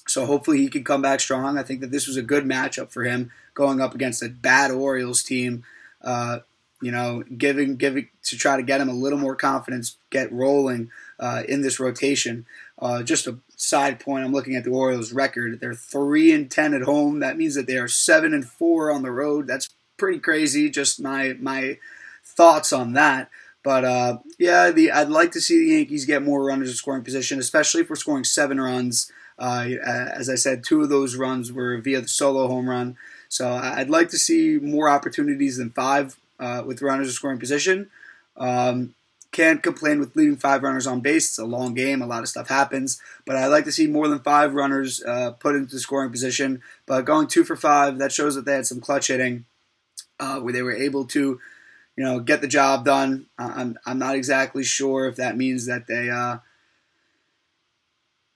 so 0.06 0.26
hopefully 0.26 0.58
he 0.58 0.68
can 0.68 0.84
come 0.84 1.02
back 1.02 1.20
strong. 1.20 1.56
I 1.56 1.62
think 1.62 1.80
that 1.80 1.90
this 1.90 2.06
was 2.06 2.16
a 2.16 2.22
good 2.22 2.44
matchup 2.44 2.90
for 2.90 3.04
him 3.04 3.30
going 3.54 3.80
up 3.80 3.94
against 3.94 4.22
a 4.22 4.28
bad 4.28 4.70
Orioles 4.70 5.22
team. 5.22 5.64
Uh, 6.02 6.40
you 6.80 6.90
know, 6.90 7.22
giving 7.38 7.76
giving 7.76 8.08
to 8.24 8.36
try 8.36 8.56
to 8.56 8.62
get 8.62 8.80
him 8.80 8.88
a 8.88 8.94
little 8.94 9.18
more 9.18 9.36
confidence, 9.36 9.96
get 10.10 10.32
rolling 10.32 10.90
uh, 11.20 11.44
in 11.48 11.62
this 11.62 11.78
rotation. 11.78 12.44
Uh, 12.76 13.04
just 13.04 13.28
a 13.28 13.38
side 13.62 14.00
point, 14.00 14.24
I'm 14.24 14.32
looking 14.32 14.56
at 14.56 14.64
the 14.64 14.70
Orioles' 14.70 15.12
record. 15.12 15.60
They're 15.60 15.74
three 15.74 16.32
and 16.32 16.50
ten 16.50 16.74
at 16.74 16.82
home. 16.82 17.20
That 17.20 17.36
means 17.36 17.54
that 17.54 17.66
they 17.66 17.76
are 17.76 17.88
seven 17.88 18.34
and 18.34 18.46
four 18.46 18.90
on 18.90 19.02
the 19.02 19.10
road. 19.10 19.46
That's 19.46 19.70
pretty 19.96 20.18
crazy. 20.18 20.68
Just 20.68 21.00
my 21.00 21.36
my 21.40 21.78
thoughts 22.24 22.72
on 22.72 22.92
that. 22.94 23.30
But 23.62 23.84
uh, 23.84 24.18
yeah, 24.38 24.70
the 24.70 24.90
I'd 24.90 25.08
like 25.08 25.32
to 25.32 25.40
see 25.40 25.58
the 25.58 25.76
Yankees 25.76 26.04
get 26.04 26.22
more 26.22 26.44
runners 26.44 26.70
in 26.70 26.74
scoring 26.74 27.04
position, 27.04 27.38
especially 27.38 27.82
if 27.82 27.90
we're 27.90 27.96
scoring 27.96 28.24
seven 28.24 28.60
runs. 28.60 29.10
Uh, 29.38 29.68
as 29.84 30.28
I 30.28 30.34
said, 30.34 30.62
two 30.62 30.82
of 30.82 30.88
those 30.88 31.16
runs 31.16 31.52
were 31.52 31.78
via 31.78 32.00
the 32.00 32.08
solo 32.08 32.48
home 32.48 32.68
run. 32.68 32.96
So 33.28 33.48
I'd 33.50 33.90
like 33.90 34.10
to 34.10 34.18
see 34.18 34.58
more 34.60 34.88
opportunities 34.88 35.56
than 35.56 35.70
five 35.70 36.18
uh, 36.38 36.62
with 36.66 36.82
runners 36.82 37.06
in 37.06 37.12
scoring 37.12 37.38
position. 37.38 37.90
Um, 38.36 38.94
can't 39.32 39.62
complain 39.62 39.98
with 39.98 40.14
leading 40.14 40.36
five 40.36 40.62
runners 40.62 40.86
on 40.86 41.00
base. 41.00 41.28
It's 41.28 41.38
a 41.38 41.44
long 41.44 41.72
game. 41.74 42.02
A 42.02 42.06
lot 42.06 42.22
of 42.22 42.28
stuff 42.28 42.48
happens. 42.48 43.00
But 43.24 43.36
I 43.36 43.46
like 43.46 43.64
to 43.64 43.72
see 43.72 43.86
more 43.86 44.06
than 44.06 44.20
five 44.20 44.54
runners 44.54 45.02
uh, 45.02 45.32
put 45.32 45.56
into 45.56 45.74
the 45.74 45.80
scoring 45.80 46.10
position. 46.10 46.62
But 46.86 47.06
going 47.06 47.26
two 47.26 47.42
for 47.42 47.56
five, 47.56 47.98
that 47.98 48.12
shows 48.12 48.34
that 48.34 48.44
they 48.44 48.52
had 48.54 48.66
some 48.66 48.80
clutch 48.80 49.08
hitting 49.08 49.46
uh, 50.20 50.40
where 50.40 50.52
they 50.52 50.62
were 50.62 50.76
able 50.76 51.06
to, 51.06 51.40
you 51.96 52.04
know, 52.04 52.20
get 52.20 52.42
the 52.42 52.46
job 52.46 52.84
done. 52.84 53.26
I'm, 53.38 53.78
I'm 53.86 53.98
not 53.98 54.14
exactly 54.14 54.64
sure 54.64 55.06
if 55.06 55.16
that 55.16 55.36
means 55.36 55.66
that 55.66 55.86
they. 55.86 56.10
Uh, 56.10 56.38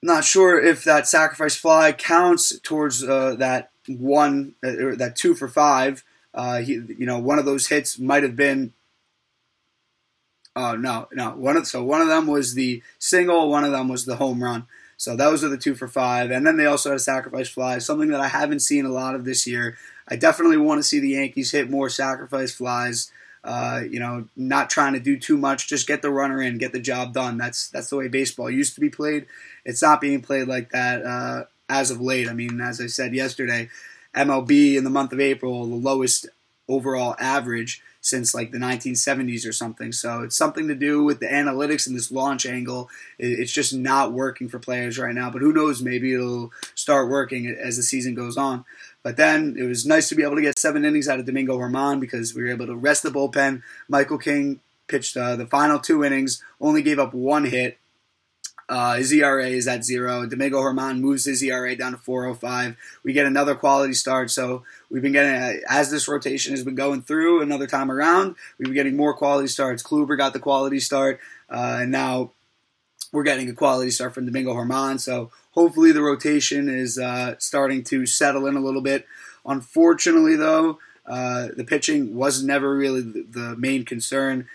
not 0.01 0.23
sure 0.23 0.63
if 0.63 0.83
that 0.83 1.07
sacrifice 1.07 1.55
fly 1.55 1.91
counts 1.91 2.59
towards 2.59 3.03
uh, 3.03 3.35
that 3.35 3.71
one 3.87 4.55
uh, 4.63 4.77
or 4.77 4.95
that 4.95 5.15
two 5.15 5.33
for 5.33 5.47
five. 5.47 6.03
Uh, 6.33 6.59
he, 6.59 6.73
you 6.73 7.05
know, 7.05 7.17
one 7.17 7.39
of 7.39 7.45
those 7.45 7.67
hits 7.67 7.97
might 7.97 8.23
have 8.23 8.35
been 8.35 8.73
Oh 10.57 10.75
no, 10.75 11.07
no. 11.13 11.29
One 11.35 11.55
of 11.55 11.67
so 11.67 11.83
one 11.83 12.01
of 12.01 12.07
them 12.07 12.25
was 12.25 12.55
the 12.55 12.81
single, 12.97 13.47
one 13.47 13.63
of 13.63 13.71
them 13.71 13.87
was 13.87 14.05
the 14.05 14.15
home 14.15 14.43
run. 14.43 14.65
So 14.97 15.15
those 15.15 15.43
are 15.43 15.49
the 15.49 15.57
two 15.57 15.75
for 15.75 15.87
five, 15.87 16.31
and 16.31 16.47
then 16.47 16.57
they 16.57 16.65
also 16.65 16.89
had 16.89 16.95
a 16.95 16.99
sacrifice 16.99 17.47
fly, 17.47 17.77
something 17.77 18.09
that 18.09 18.19
I 18.19 18.29
haven't 18.29 18.61
seen 18.61 18.83
a 18.83 18.89
lot 18.91 19.13
of 19.13 19.23
this 19.23 19.45
year. 19.45 19.77
I 20.07 20.15
definitely 20.15 20.57
want 20.57 20.79
to 20.79 20.83
see 20.83 20.99
the 20.99 21.09
Yankees 21.09 21.51
hit 21.51 21.69
more 21.69 21.89
sacrifice 21.89 22.53
flies. 22.55 23.11
Uh, 23.43 23.83
you 23.87 23.99
know, 23.99 24.27
not 24.35 24.71
trying 24.71 24.93
to 24.93 24.99
do 24.99 25.15
too 25.15 25.37
much, 25.37 25.67
just 25.67 25.87
get 25.87 26.01
the 26.01 26.09
runner 26.09 26.41
in, 26.41 26.57
get 26.57 26.71
the 26.71 26.79
job 26.79 27.13
done. 27.13 27.37
That's 27.37 27.69
that's 27.69 27.91
the 27.91 27.97
way 27.97 28.07
baseball 28.07 28.49
used 28.49 28.73
to 28.73 28.81
be 28.81 28.89
played. 28.89 29.27
It's 29.63 29.83
not 29.83 30.01
being 30.01 30.23
played 30.23 30.47
like 30.47 30.71
that 30.71 31.05
uh, 31.05 31.43
as 31.69 31.91
of 31.91 32.01
late. 32.01 32.27
I 32.27 32.33
mean, 32.33 32.59
as 32.61 32.81
I 32.81 32.87
said 32.87 33.13
yesterday, 33.13 33.69
MLB 34.15 34.75
in 34.75 34.83
the 34.85 34.89
month 34.89 35.13
of 35.13 35.19
April, 35.19 35.67
the 35.67 35.75
lowest 35.75 36.25
overall 36.67 37.15
average 37.19 37.83
since 38.07 38.33
like 38.33 38.51
the 38.51 38.57
1970s 38.57 39.47
or 39.47 39.51
something. 39.51 39.91
So 39.91 40.21
it's 40.21 40.37
something 40.37 40.67
to 40.67 40.75
do 40.75 41.03
with 41.03 41.19
the 41.19 41.27
analytics 41.27 41.87
and 41.87 41.95
this 41.95 42.11
launch 42.11 42.45
angle. 42.45 42.89
It's 43.19 43.51
just 43.51 43.73
not 43.73 44.13
working 44.13 44.47
for 44.47 44.59
players 44.59 44.97
right 44.97 45.13
now. 45.13 45.29
But 45.29 45.41
who 45.41 45.51
knows? 45.51 45.81
Maybe 45.81 46.13
it'll 46.13 46.51
start 46.73 47.09
working 47.09 47.47
as 47.47 47.77
the 47.77 47.83
season 47.83 48.15
goes 48.15 48.37
on. 48.37 48.63
But 49.03 49.17
then 49.17 49.55
it 49.57 49.63
was 49.63 49.85
nice 49.85 50.09
to 50.09 50.15
be 50.15 50.23
able 50.23 50.35
to 50.35 50.41
get 50.41 50.57
seven 50.57 50.85
innings 50.85 51.07
out 51.07 51.19
of 51.19 51.25
Domingo 51.25 51.57
German 51.57 51.99
because 51.99 52.33
we 52.33 52.43
were 52.43 52.49
able 52.49 52.67
to 52.67 52.75
rest 52.75 53.03
the 53.03 53.09
bullpen. 53.09 53.61
Michael 53.87 54.17
King 54.17 54.59
pitched 54.87 55.17
uh, 55.17 55.35
the 55.35 55.45
final 55.45 55.79
two 55.79 56.03
innings, 56.03 56.41
only 56.61 56.81
gave 56.81 56.99
up 56.99 57.13
one 57.13 57.45
hit, 57.45 57.77
uh, 58.69 58.95
his 58.95 59.13
ERA 59.13 59.47
is 59.47 59.67
at 59.67 59.85
zero. 59.85 60.25
Domingo 60.25 60.61
German 60.61 61.01
moves 61.01 61.25
his 61.25 61.41
ERA 61.41 61.75
down 61.75 61.93
to 61.93 61.97
4.05. 61.97 62.75
We 63.03 63.13
get 63.13 63.25
another 63.25 63.55
quality 63.55 63.93
start. 63.93 64.29
So 64.29 64.63
we've 64.89 65.01
been 65.01 65.13
getting, 65.13 65.61
as 65.69 65.89
this 65.89 66.07
rotation 66.07 66.51
has 66.51 66.63
been 66.63 66.75
going 66.75 67.01
through 67.01 67.41
another 67.41 67.67
time 67.67 67.89
around, 67.89 68.35
we've 68.57 68.65
been 68.65 68.75
getting 68.75 68.97
more 68.97 69.13
quality 69.13 69.47
starts. 69.47 69.81
Kluber 69.81 70.17
got 70.17 70.33
the 70.33 70.39
quality 70.39 70.79
start, 70.79 71.19
uh, 71.49 71.79
and 71.81 71.91
now 71.91 72.31
we're 73.13 73.23
getting 73.23 73.49
a 73.49 73.53
quality 73.53 73.89
start 73.89 74.13
from 74.13 74.25
Domingo 74.25 74.53
Germán. 74.53 74.99
So 74.99 75.31
hopefully 75.51 75.93
the 75.93 76.01
rotation 76.01 76.67
is 76.67 76.97
uh, 76.97 77.35
starting 77.39 77.83
to 77.85 78.05
settle 78.05 78.47
in 78.47 78.57
a 78.57 78.61
little 78.61 78.81
bit. 78.81 79.07
Unfortunately, 79.45 80.35
though, 80.35 80.77
uh, 81.05 81.47
the 81.55 81.63
pitching 81.63 82.15
was 82.15 82.43
never 82.43 82.75
really 82.75 83.01
the, 83.01 83.25
the 83.29 83.55
main 83.55 83.85
concern. 83.85 84.47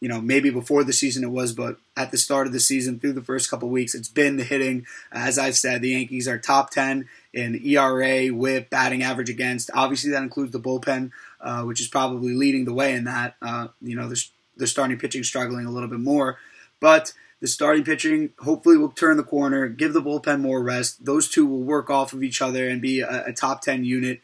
You 0.00 0.08
know, 0.10 0.20
maybe 0.20 0.50
before 0.50 0.84
the 0.84 0.92
season 0.92 1.24
it 1.24 1.30
was, 1.30 1.54
but 1.54 1.78
at 1.96 2.10
the 2.10 2.18
start 2.18 2.46
of 2.46 2.52
the 2.52 2.60
season, 2.60 3.00
through 3.00 3.14
the 3.14 3.22
first 3.22 3.50
couple 3.50 3.68
weeks, 3.70 3.94
it's 3.94 4.10
been 4.10 4.36
the 4.36 4.44
hitting. 4.44 4.86
As 5.10 5.38
I've 5.38 5.56
said, 5.56 5.80
the 5.80 5.90
Yankees 5.90 6.28
are 6.28 6.38
top 6.38 6.70
10 6.70 7.08
in 7.32 7.60
ERA, 7.64 8.28
whip, 8.28 8.68
batting 8.68 9.02
average 9.02 9.30
against. 9.30 9.70
Obviously, 9.72 10.10
that 10.10 10.22
includes 10.22 10.52
the 10.52 10.60
bullpen, 10.60 11.12
uh, 11.40 11.62
which 11.62 11.80
is 11.80 11.88
probably 11.88 12.34
leading 12.34 12.66
the 12.66 12.74
way 12.74 12.92
in 12.92 13.04
that. 13.04 13.36
Uh, 13.40 13.68
you 13.80 13.96
know, 13.96 14.08
the, 14.08 14.22
the 14.56 14.66
starting 14.66 14.98
pitching 14.98 15.24
struggling 15.24 15.64
a 15.64 15.70
little 15.70 15.88
bit 15.88 16.00
more. 16.00 16.38
But 16.78 17.14
the 17.40 17.46
starting 17.46 17.84
pitching 17.84 18.30
hopefully 18.40 18.76
will 18.76 18.90
turn 18.90 19.16
the 19.16 19.22
corner, 19.22 19.68
give 19.68 19.92
the 19.92 20.02
bullpen 20.02 20.40
more 20.40 20.62
rest. 20.62 21.04
Those 21.04 21.28
two 21.28 21.46
will 21.46 21.62
work 21.62 21.90
off 21.90 22.12
of 22.12 22.22
each 22.22 22.40
other 22.40 22.68
and 22.68 22.80
be 22.80 23.00
a, 23.00 23.26
a 23.26 23.32
top 23.32 23.62
10 23.62 23.84
unit 23.84 24.20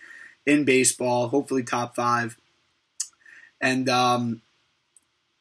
in 0.47 0.65
baseball, 0.65 1.29
hopefully 1.29 1.63
top 1.63 1.95
five. 1.95 2.37
And 3.61 3.89
um, 3.89 4.43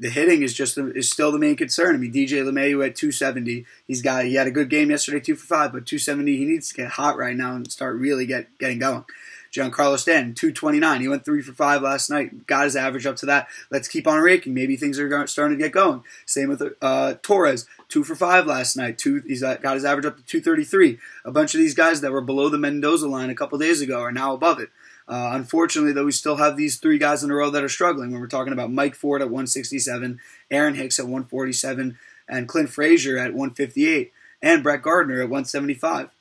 the 0.01 0.10
hitting 0.10 0.41
is 0.41 0.55
just 0.55 0.79
is 0.79 1.12
still 1.12 1.31
the 1.31 1.38
main 1.38 1.55
concern. 1.55 1.96
I 1.96 1.98
mean, 2.00 2.12
DJ 2.12 2.43
LeMahieu 2.43 2.84
at 2.86 2.96
270, 2.96 3.65
he's 3.88 4.01
got 4.01 4.25
he 4.25 4.34
had 4.34 4.48
a 4.48 4.51
good 4.51 4.70
game 4.70 4.89
yesterday, 4.89 5.20
two 5.20 5.36
for 5.36 5.46
five, 5.46 5.72
but 5.72 5.86
270 5.86 6.36
he 6.36 6.46
needs 6.46 6.70
to 6.70 6.75
get 6.75 6.91
hot 6.91 7.17
right 7.17 7.36
now 7.36 7.55
and 7.55 7.72
start 7.72 7.96
really 7.96 8.25
get 8.25 8.58
getting 8.58 8.79
going. 8.79 9.05
Giancarlo 9.53 10.00
Stanton, 10.00 10.34
229. 10.34 11.01
He 11.01 11.08
went 11.08 11.25
three 11.25 11.41
for 11.41 11.51
five 11.51 11.81
last 11.81 12.10
night. 12.10 12.48
Got 12.48 12.63
his 12.63 12.75
average 12.75 13.05
up 13.05 13.17
to 13.17 13.25
that. 13.27 13.48
Let's 13.70 13.89
keep 13.89 14.08
on 14.08 14.22
raking. 14.22 14.53
Maybe 14.53 14.77
things 14.77 14.98
are 14.98 15.27
starting 15.27 15.58
to 15.58 15.63
get 15.63 15.74
going. 15.74 16.03
Same 16.25 16.50
with 16.50 16.63
uh, 16.81 17.15
Torres, 17.22 17.67
two 17.89 18.03
for 18.03 18.15
five 18.15 18.48
last 18.48 18.77
night. 18.77 18.98
Two, 18.98 19.22
he's 19.27 19.41
got 19.41 19.74
his 19.74 19.86
average 19.86 20.05
up 20.05 20.17
to 20.17 20.24
233. 20.24 20.98
A 21.25 21.31
bunch 21.31 21.53
of 21.53 21.60
these 21.60 21.75
guys 21.75 22.01
that 22.01 22.13
were 22.13 22.22
below 22.22 22.48
the 22.48 22.58
Mendoza 22.58 23.08
line 23.08 23.29
a 23.29 23.36
couple 23.36 23.58
days 23.60 23.81
ago 23.81 24.00
are 24.00 24.12
now 24.12 24.34
above 24.34 24.60
it. 24.60 24.70
Uh, 25.11 25.31
unfortunately, 25.33 25.91
though, 25.91 26.05
we 26.05 26.11
still 26.13 26.37
have 26.37 26.55
these 26.55 26.77
three 26.77 26.97
guys 26.97 27.21
in 27.21 27.29
a 27.29 27.35
row 27.35 27.49
that 27.49 27.65
are 27.65 27.69
struggling. 27.69 28.11
When 28.11 28.21
we're 28.21 28.27
talking 28.27 28.53
about 28.53 28.71
Mike 28.71 28.95
Ford 28.95 29.21
at 29.21 29.27
167, 29.27 30.21
Aaron 30.49 30.75
Hicks 30.75 30.99
at 30.99 31.05
147, 31.05 31.97
and 32.29 32.47
Clint 32.47 32.69
Frazier 32.69 33.17
at 33.17 33.33
158, 33.33 34.13
and 34.41 34.63
Brett 34.63 34.81
Gardner 34.81 35.15
at 35.15 35.29
175. 35.29 36.11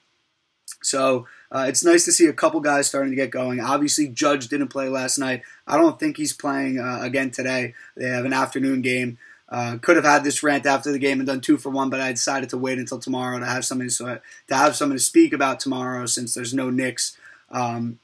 So 0.82 1.28
uh, 1.52 1.66
it's 1.68 1.84
nice 1.84 2.04
to 2.06 2.12
see 2.12 2.26
a 2.26 2.32
couple 2.32 2.58
guys 2.58 2.88
starting 2.88 3.12
to 3.12 3.16
get 3.16 3.30
going. 3.30 3.60
Obviously, 3.60 4.08
Judge 4.08 4.48
didn't 4.48 4.68
play 4.68 4.88
last 4.88 5.18
night. 5.18 5.42
I 5.68 5.76
don't 5.76 6.00
think 6.00 6.16
he's 6.16 6.32
playing 6.32 6.80
uh, 6.80 6.98
again 7.00 7.30
today. 7.30 7.74
They 7.96 8.08
have 8.08 8.24
an 8.24 8.32
afternoon 8.32 8.82
game. 8.82 9.18
Uh, 9.48 9.78
could 9.80 9.96
have 9.96 10.04
had 10.04 10.24
this 10.24 10.42
rant 10.42 10.66
after 10.66 10.90
the 10.90 10.98
game 10.98 11.20
and 11.20 11.28
done 11.28 11.40
two 11.40 11.58
for 11.58 11.70
one, 11.70 11.90
but 11.90 12.00
I 12.00 12.10
decided 12.10 12.50
to 12.50 12.58
wait 12.58 12.78
until 12.78 12.98
tomorrow 12.98 13.38
to 13.38 13.46
have 13.46 13.64
something 13.64 13.88
to, 13.88 14.20
to 14.48 14.54
have 14.54 14.74
something 14.74 14.96
to 14.96 15.02
speak 15.02 15.32
about 15.32 15.60
tomorrow 15.60 16.06
since 16.06 16.34
there's 16.34 16.54
no 16.54 16.70
Knicks. 16.70 17.16
Um, 17.50 18.00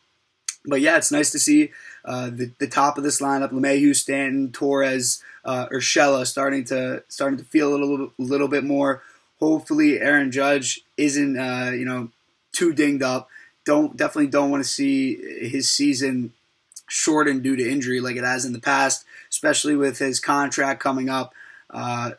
but 0.66 0.80
yeah, 0.80 0.96
it's 0.96 1.12
nice 1.12 1.30
to 1.30 1.38
see 1.38 1.70
uh, 2.04 2.30
the, 2.30 2.50
the 2.58 2.66
top 2.66 2.98
of 2.98 3.04
this 3.04 3.20
lineup: 3.20 3.52
LeMahieu, 3.52 3.94
Stanton, 3.94 4.52
Torres, 4.52 5.22
uh, 5.44 5.68
Urshela 5.68 6.26
starting 6.26 6.64
to 6.64 7.02
starting 7.08 7.38
to 7.38 7.44
feel 7.44 7.74
a 7.74 7.76
little 7.76 8.12
little 8.18 8.48
bit 8.48 8.64
more. 8.64 9.02
Hopefully, 9.40 10.00
Aaron 10.00 10.30
Judge 10.30 10.80
isn't 10.96 11.38
uh, 11.38 11.70
you 11.72 11.84
know 11.84 12.10
too 12.52 12.72
dinged 12.72 13.02
up. 13.02 13.28
Don't 13.64 13.96
definitely 13.96 14.28
don't 14.28 14.50
want 14.50 14.62
to 14.62 14.68
see 14.68 15.16
his 15.46 15.70
season 15.70 16.32
shortened 16.88 17.42
due 17.42 17.56
to 17.56 17.68
injury 17.68 18.00
like 18.00 18.16
it 18.16 18.24
has 18.24 18.44
in 18.44 18.52
the 18.52 18.60
past, 18.60 19.04
especially 19.30 19.76
with 19.76 19.98
his 19.98 20.20
contract 20.20 20.80
coming 20.80 21.08
up. 21.08 21.34
Uh, 21.70 22.12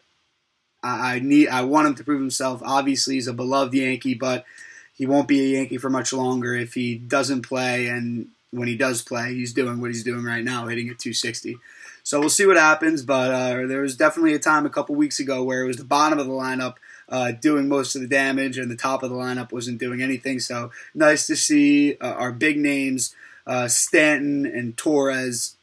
I 0.83 1.19
need 1.19 1.49
I 1.49 1.63
want 1.63 1.87
him 1.87 1.95
to 1.95 2.03
prove 2.03 2.21
himself. 2.21 2.61
Obviously, 2.63 3.15
he's 3.15 3.27
a 3.27 3.33
beloved 3.33 3.73
Yankee, 3.73 4.13
but 4.13 4.45
he 4.93 5.05
won't 5.05 5.27
be 5.27 5.41
a 5.41 5.57
Yankee 5.57 5.77
for 5.77 5.89
much 5.89 6.13
longer 6.13 6.55
if 6.55 6.73
he 6.73 6.95
doesn't 6.95 7.41
play. 7.41 7.87
And 7.87 8.29
when 8.51 8.67
he 8.67 8.75
does 8.75 9.01
play, 9.01 9.33
he's 9.33 9.53
doing 9.53 9.81
what 9.81 9.91
he's 9.91 10.03
doing 10.03 10.23
right 10.23 10.43
now, 10.43 10.67
hitting 10.67 10.89
at 10.89 10.99
260. 10.99 11.57
So 12.03 12.19
we'll 12.19 12.29
see 12.29 12.45
what 12.45 12.57
happens. 12.57 13.03
But 13.03 13.31
uh, 13.31 13.67
there 13.67 13.81
was 13.81 13.97
definitely 13.97 14.33
a 14.33 14.39
time 14.39 14.65
a 14.65 14.69
couple 14.69 14.95
weeks 14.95 15.19
ago 15.19 15.43
where 15.43 15.63
it 15.63 15.67
was 15.67 15.77
the 15.77 15.83
bottom 15.83 16.19
of 16.19 16.27
the 16.27 16.31
lineup 16.31 16.75
uh, 17.09 17.31
doing 17.31 17.67
most 17.67 17.95
of 17.95 18.01
the 18.01 18.07
damage, 18.07 18.57
and 18.57 18.69
the 18.69 18.75
top 18.75 19.03
of 19.03 19.09
the 19.09 19.15
lineup 19.15 19.51
wasn't 19.51 19.79
doing 19.79 20.01
anything. 20.01 20.39
So 20.39 20.71
nice 20.93 21.27
to 21.27 21.35
see 21.35 21.97
uh, 21.97 22.13
our 22.13 22.31
big 22.31 22.57
names, 22.57 23.15
uh, 23.45 23.67
Stanton 23.67 24.45
and 24.45 24.77
Torres, 24.77 25.55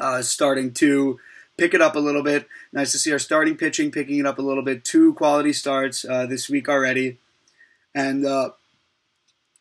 uh, 0.00 0.22
starting 0.22 0.72
to 0.74 1.18
pick 1.56 1.74
it 1.74 1.80
up 1.80 1.96
a 1.96 2.00
little 2.00 2.22
bit. 2.22 2.48
Nice 2.72 2.92
to 2.92 2.98
see 2.98 3.12
our 3.12 3.18
starting 3.18 3.56
pitching 3.56 3.90
picking 3.90 4.18
it 4.18 4.26
up 4.26 4.38
a 4.38 4.42
little 4.42 4.62
bit. 4.62 4.84
Two 4.84 5.14
quality 5.14 5.52
starts 5.52 6.04
uh, 6.04 6.26
this 6.26 6.48
week 6.48 6.68
already, 6.68 7.18
and 7.94 8.24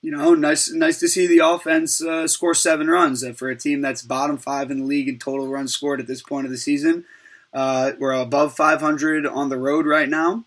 you 0.06 0.12
know, 0.12 0.36
nice 0.36 0.72
nice 0.72 1.00
to 1.00 1.08
see 1.08 1.26
the 1.26 1.40
offense 1.40 2.02
uh, 2.02 2.28
score 2.28 2.54
seven 2.54 2.88
runs 2.88 3.24
uh, 3.24 3.34
for 3.34 3.50
a 3.50 3.56
team 3.56 3.82
that's 3.82 4.02
bottom 4.02 4.38
five 4.38 4.70
in 4.70 4.82
the 4.82 4.86
league 4.86 5.10
in 5.10 5.18
total 5.18 5.48
runs 5.48 5.74
scored 5.74 6.00
at 6.00 6.08
this 6.08 6.22
point 6.22 6.46
of 6.46 6.52
the 6.52 6.58
season. 6.58 7.06
Uh, 7.54 7.94
we're 8.00 8.12
above 8.12 8.56
500 8.56 9.26
on 9.26 9.50
the 9.50 9.58
road 9.58 9.86
right 9.86 10.10
now 10.10 10.44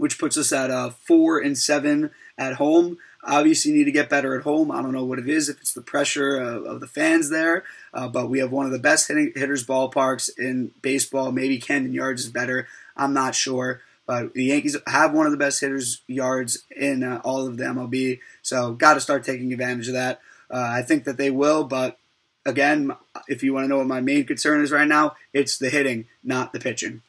which 0.00 0.18
puts 0.18 0.38
us 0.38 0.50
at 0.52 0.70
uh, 0.70 0.90
four 0.90 1.38
and 1.38 1.56
seven 1.58 2.10
at 2.38 2.54
home. 2.54 2.96
Obviously, 3.22 3.72
need 3.72 3.84
to 3.84 3.92
get 3.92 4.08
better 4.08 4.34
at 4.34 4.44
home. 4.44 4.70
I 4.70 4.80
don't 4.80 4.94
know 4.94 5.04
what 5.04 5.18
it 5.18 5.28
is, 5.28 5.50
if 5.50 5.60
it's 5.60 5.74
the 5.74 5.82
pressure 5.82 6.38
of, 6.38 6.64
of 6.64 6.80
the 6.80 6.86
fans 6.86 7.28
there, 7.28 7.64
uh, 7.92 8.08
but 8.08 8.30
we 8.30 8.38
have 8.38 8.50
one 8.50 8.64
of 8.64 8.72
the 8.72 8.78
best 8.78 9.08
hitting, 9.08 9.32
hitters 9.36 9.66
ballparks 9.66 10.30
in 10.38 10.72
baseball. 10.80 11.32
Maybe 11.32 11.58
Camden 11.58 11.92
Yards 11.92 12.24
is 12.24 12.30
better. 12.30 12.66
I'm 12.96 13.12
not 13.12 13.34
sure. 13.34 13.82
But 14.10 14.34
the 14.34 14.46
Yankees 14.46 14.76
have 14.88 15.14
one 15.14 15.26
of 15.26 15.30
the 15.30 15.38
best 15.38 15.60
hitters 15.60 16.02
yards 16.08 16.64
in 16.76 17.04
uh, 17.04 17.20
all 17.22 17.46
of 17.46 17.58
the 17.58 17.62
MLB, 17.62 18.18
so 18.42 18.72
got 18.72 18.94
to 18.94 19.00
start 19.00 19.22
taking 19.22 19.52
advantage 19.52 19.86
of 19.86 19.94
that. 19.94 20.18
Uh, 20.52 20.58
I 20.68 20.82
think 20.82 21.04
that 21.04 21.16
they 21.16 21.30
will, 21.30 21.62
but 21.62 21.96
again, 22.44 22.90
if 23.28 23.44
you 23.44 23.54
want 23.54 23.66
to 23.66 23.68
know 23.68 23.76
what 23.76 23.86
my 23.86 24.00
main 24.00 24.26
concern 24.26 24.62
is 24.62 24.72
right 24.72 24.88
now, 24.88 25.14
it's 25.32 25.58
the 25.58 25.70
hitting, 25.70 26.08
not 26.24 26.52
the 26.52 26.58
pitching. 26.58 27.02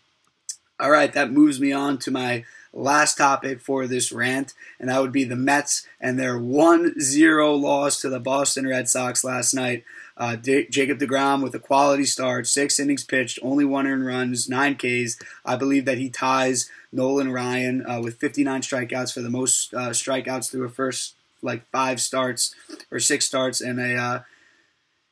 All 0.80 0.92
right, 0.92 1.12
that 1.14 1.32
moves 1.32 1.60
me 1.60 1.72
on 1.72 1.98
to 1.98 2.12
my 2.12 2.44
last 2.74 3.18
topic 3.18 3.62
for 3.62 3.88
this 3.88 4.12
rant, 4.12 4.54
and 4.80 4.90
that 4.90 5.02
would 5.02 5.12
be 5.12 5.24
the 5.24 5.36
Mets 5.36 5.86
and 6.00 6.18
their 6.18 6.40
1 6.40 7.00
0 7.00 7.54
loss 7.56 8.00
to 8.02 8.10
the 8.10 8.20
Boston 8.20 8.68
Red 8.68 8.90
Sox 8.90 9.24
last 9.24 9.54
night. 9.54 9.84
Uh, 10.18 10.36
D- 10.36 10.68
Jacob 10.70 11.00
DeGrom 11.00 11.42
with 11.42 11.56
a 11.56 11.60
quality 11.60 12.06
start, 12.06 12.48
six 12.48 12.80
innings 12.80 13.04
pitched, 13.04 13.40
only 13.42 13.66
one 13.66 13.88
earned 13.88 14.06
runs, 14.06 14.48
nine 14.48 14.76
Ks. 14.76 15.18
I 15.46 15.56
believe 15.56 15.86
that 15.86 15.98
he 15.98 16.10
ties 16.10 16.70
Nolan 16.92 17.32
Ryan 17.32 17.86
uh, 17.90 18.02
with 18.02 18.20
59 18.20 18.62
strikeouts 18.62 19.14
for 19.14 19.22
the 19.22 19.30
most 19.30 19.74
uh, 19.74 19.90
strikeouts 19.90 20.52
through 20.52 20.66
a 20.66 20.70
first 20.70 21.16
like 21.42 21.68
five 21.72 22.00
starts 22.00 22.54
or 22.92 23.00
six 23.00 23.26
starts 23.26 23.62
in 23.62 23.80
a 23.80 23.96
uh, 23.96 24.20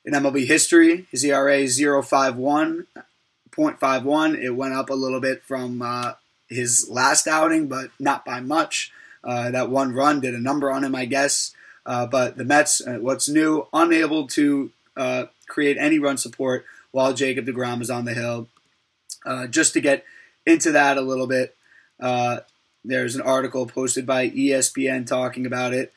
in 0.06 0.13
MLB 0.13 0.45
history. 0.45 1.08
His 1.12 1.24
ERA 1.24 1.58
is 1.58 1.80
0.51. 1.80 2.86
0.51. 3.52 4.38
It 4.38 4.52
went 4.52 4.74
up 4.74 4.89
a 4.89 4.93
little 4.93 5.19
bit 5.19 5.43
from 5.43 5.82
uh, 5.82 6.13
his 6.49 6.89
last 6.89 7.27
outing, 7.27 7.67
but 7.67 7.91
not 7.99 8.25
by 8.25 8.39
much. 8.39 8.91
Uh, 9.23 9.51
that 9.51 9.69
one 9.69 9.93
run 9.93 10.19
did 10.19 10.33
a 10.33 10.39
number 10.39 10.71
on 10.71 10.83
him, 10.83 10.95
I 10.95 11.05
guess. 11.05 11.53
Uh, 11.85 12.05
but 12.05 12.38
the 12.38 12.45
Mets, 12.45 12.85
uh, 12.85 12.97
what's 12.99 13.29
new, 13.29 13.67
unable 13.73 14.27
to 14.27 14.71
uh, 14.97 15.25
create 15.47 15.77
any 15.79 15.99
run 15.99 16.17
support 16.17 16.65
while 16.91 17.13
Jacob 17.13 17.45
DeGrom 17.45 17.81
is 17.81 17.89
on 17.89 18.05
the 18.05 18.13
hill. 18.13 18.47
Uh, 19.25 19.47
just 19.47 19.73
to 19.73 19.81
get 19.81 20.05
into 20.45 20.71
that 20.71 20.97
a 20.97 21.01
little 21.01 21.27
bit, 21.27 21.55
uh, 21.99 22.39
there's 22.83 23.15
an 23.15 23.21
article 23.21 23.65
posted 23.65 24.05
by 24.05 24.29
ESPN 24.29 25.05
talking 25.05 25.45
about 25.45 25.73
it. 25.73 25.93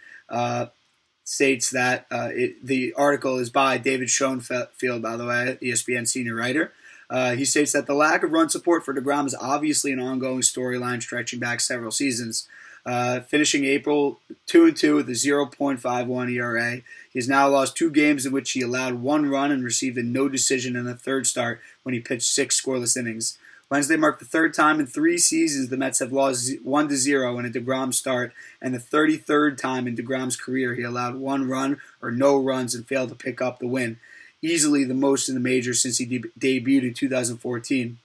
states 1.24 1.70
that 1.70 2.06
it, 2.10 2.66
the 2.66 2.92
article 2.94 3.38
is 3.38 3.50
by 3.50 3.78
David 3.78 4.10
Schoenfield, 4.10 5.02
by 5.02 5.16
the 5.16 5.26
way, 5.26 5.58
ESPN 5.62 6.08
senior 6.08 6.34
writer. 6.34 6.72
Uh, 7.12 7.35
he 7.35 7.44
states 7.44 7.72
that 7.72 7.87
the 7.87 7.94
lack 7.94 8.22
of 8.22 8.33
run 8.33 8.48
support 8.48 8.83
for 8.83 8.94
DeGrom 8.94 9.27
is 9.27 9.37
obviously 9.38 9.92
an 9.92 10.01
ongoing 10.01 10.40
storyline 10.40 11.03
stretching 11.03 11.38
back 11.38 11.61
several 11.61 11.90
seasons. 11.90 12.48
Uh, 12.87 13.20
finishing 13.20 13.64
April 13.64 14.18
2 14.46 14.64
and 14.64 14.77
2 14.77 14.96
with 14.96 15.09
a 15.09 15.12
0.51 15.12 16.33
ERA. 16.33 16.77
He 17.12 17.18
has 17.18 17.29
now 17.29 17.48
lost 17.48 17.77
two 17.77 17.90
games 17.90 18.27
in 18.27 18.33
which 18.33 18.53
he 18.53 18.62
allowed 18.62 18.94
one 18.94 19.31
run 19.31 19.53
and 19.53 19.62
received 19.62 19.98
a 19.98 20.03
no 20.03 20.29
decision 20.29 20.75
in 20.75 20.85
the 20.85 20.96
third 20.96 21.27
start 21.27 21.61
when 21.85 21.92
he 21.92 22.01
pitched 22.01 22.27
six 22.27 22.61
scoreless 22.61 22.96
innings. 22.96 23.38
Wednesday 23.70 23.96
marked 23.96 24.18
the 24.18 24.25
third 24.25 24.53
time 24.53 24.81
in 24.81 24.87
three 24.87 25.16
seasons 25.16 25.68
the 25.68 25.77
Mets 25.77 26.01
have 26.01 26.12
lost 26.12 26.51
1 26.64 26.88
to 26.88 26.96
0 26.96 27.38
in 27.38 27.46
a 27.46 27.51
DeGrom 27.51 27.94
start, 27.94 28.33
and 28.61 28.75
the 28.75 28.79
33rd 28.79 29.57
time 29.57 29.87
in 29.87 29.96
DeGrom's 29.96 30.37
career 30.37 30.75
he 30.75 30.83
allowed 30.83 31.14
one 31.16 31.48
run 31.48 31.79
or 32.01 32.11
no 32.11 32.37
runs 32.37 32.75
and 32.75 32.87
failed 32.87 33.11
to 33.11 33.14
pick 33.14 33.40
up 33.40 33.61
the 33.61 33.68
win 33.68 34.01
easily 34.42 34.85
the 34.85 34.94
most 34.94 35.28
in 35.28 35.35
the 35.35 35.40
major 35.40 35.72
since 35.72 35.98
he 35.98 36.05
de- 36.05 36.28
debuted 36.38 36.88
in 36.88 36.94
2014. 36.94 37.98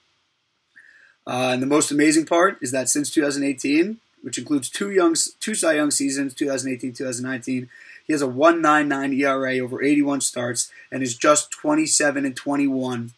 Uh, 1.25 1.49
and 1.53 1.61
the 1.61 1.67
most 1.67 1.91
amazing 1.91 2.25
part 2.25 2.57
is 2.61 2.71
that 2.71 2.87
since 2.87 3.09
2018, 3.09 3.97
which 4.21 4.37
includes 4.37 4.69
two 4.69 4.91
young, 4.91 5.15
two 5.39 5.55
Cy 5.55 5.73
Young 5.73 5.91
seasons, 5.91 6.33
2018, 6.33 6.93
2019, 6.93 7.69
he 8.05 8.13
has 8.13 8.21
a 8.21 8.27
1.99 8.27 9.17
ERA 9.19 9.59
over 9.59 9.83
81 9.83 10.21
starts 10.21 10.71
and 10.91 11.03
is 11.03 11.17
just 11.17 11.51
27 11.51 12.25
and 12.25 12.35
21 12.35 13.11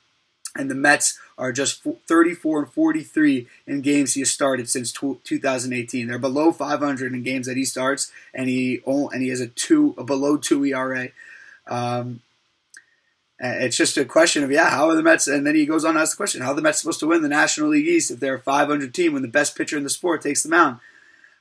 and 0.56 0.70
the 0.70 0.76
Mets 0.76 1.20
are 1.38 1.52
just 1.52 1.84
34 2.08 2.60
and 2.60 2.72
43 2.72 3.48
in 3.68 3.82
games 3.82 4.14
he 4.14 4.22
has 4.22 4.32
started 4.32 4.70
since 4.70 4.92
2018. 4.92 6.08
They're 6.08 6.20
below 6.20 6.52
500 6.52 7.14
in 7.14 7.24
games 7.24 7.48
that 7.48 7.58
he 7.58 7.66
starts, 7.66 8.12
and 8.34 8.50
he 8.50 8.82
and 8.86 9.22
he 9.22 9.30
has 9.30 9.40
a 9.42 9.48
two 9.48 9.94
a 9.98 10.04
below 10.04 10.38
two 10.38 10.66
ERA. 10.66 11.10
Um, 11.68 12.22
it's 13.40 13.78
just 13.78 13.98
a 13.98 14.06
question 14.06 14.44
of 14.44 14.52
yeah, 14.52 14.70
how 14.70 14.90
are 14.90 14.96
the 14.96 15.04
Mets? 15.04 15.28
And 15.28 15.48
then 15.48 15.56
he 15.56 15.66
goes 15.66 15.86
on 15.86 15.94
to 15.94 16.02
ask 16.02 16.16
the 16.16 16.22
question: 16.22 16.42
How 16.42 16.52
are 16.52 16.56
the 16.56 16.62
Mets 16.62 16.80
supposed 16.80 17.00
to 17.00 17.08
win 17.08 17.22
the 17.22 17.30
National 17.30 17.70
League 17.70 17.88
East 17.88 18.12
if 18.12 18.20
they're 18.20 18.36
a 18.36 18.40
500 18.40 18.94
team 18.94 19.14
when 19.14 19.22
the 19.22 19.28
best 19.28 19.56
pitcher 19.58 19.78
in 19.78 19.84
the 19.84 19.90
sport 19.90 20.22
takes 20.22 20.44
the 20.44 20.50
mound? 20.50 20.80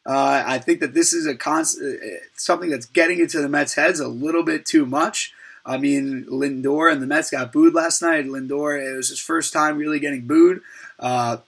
Uh, 0.07 0.43
I 0.47 0.59
think 0.59 0.81
that 0.81 0.95
this 0.95 1.13
is 1.13 1.27
a 1.27 1.35
const- 1.35 1.83
uh, 1.83 1.97
something 2.35 2.71
that's 2.71 2.87
getting 2.87 3.19
into 3.19 3.43
the 3.43 3.49
Mets' 3.49 3.75
heads 3.75 4.01
a 4.01 4.09
little 4.09 4.43
bit 4.43 4.65
too 4.65 4.87
much. 4.87 5.35
I 5.67 5.77
mean, 5.77 6.25
Lindor 6.31 6.91
and 6.91 7.03
the 7.03 7.07
Mets 7.07 7.31
got 7.31 7.53
booed 7.53 7.75
last 7.75 8.01
night. 8.01 8.25
Lindor, 8.25 8.81
it 8.81 8.97
was 8.97 9.11
his 9.11 9.21
first 9.21 9.53
time 9.53 9.77
really 9.77 9.99
getting 9.99 10.27
booed. 10.27 10.63
Uh, 10.99 11.39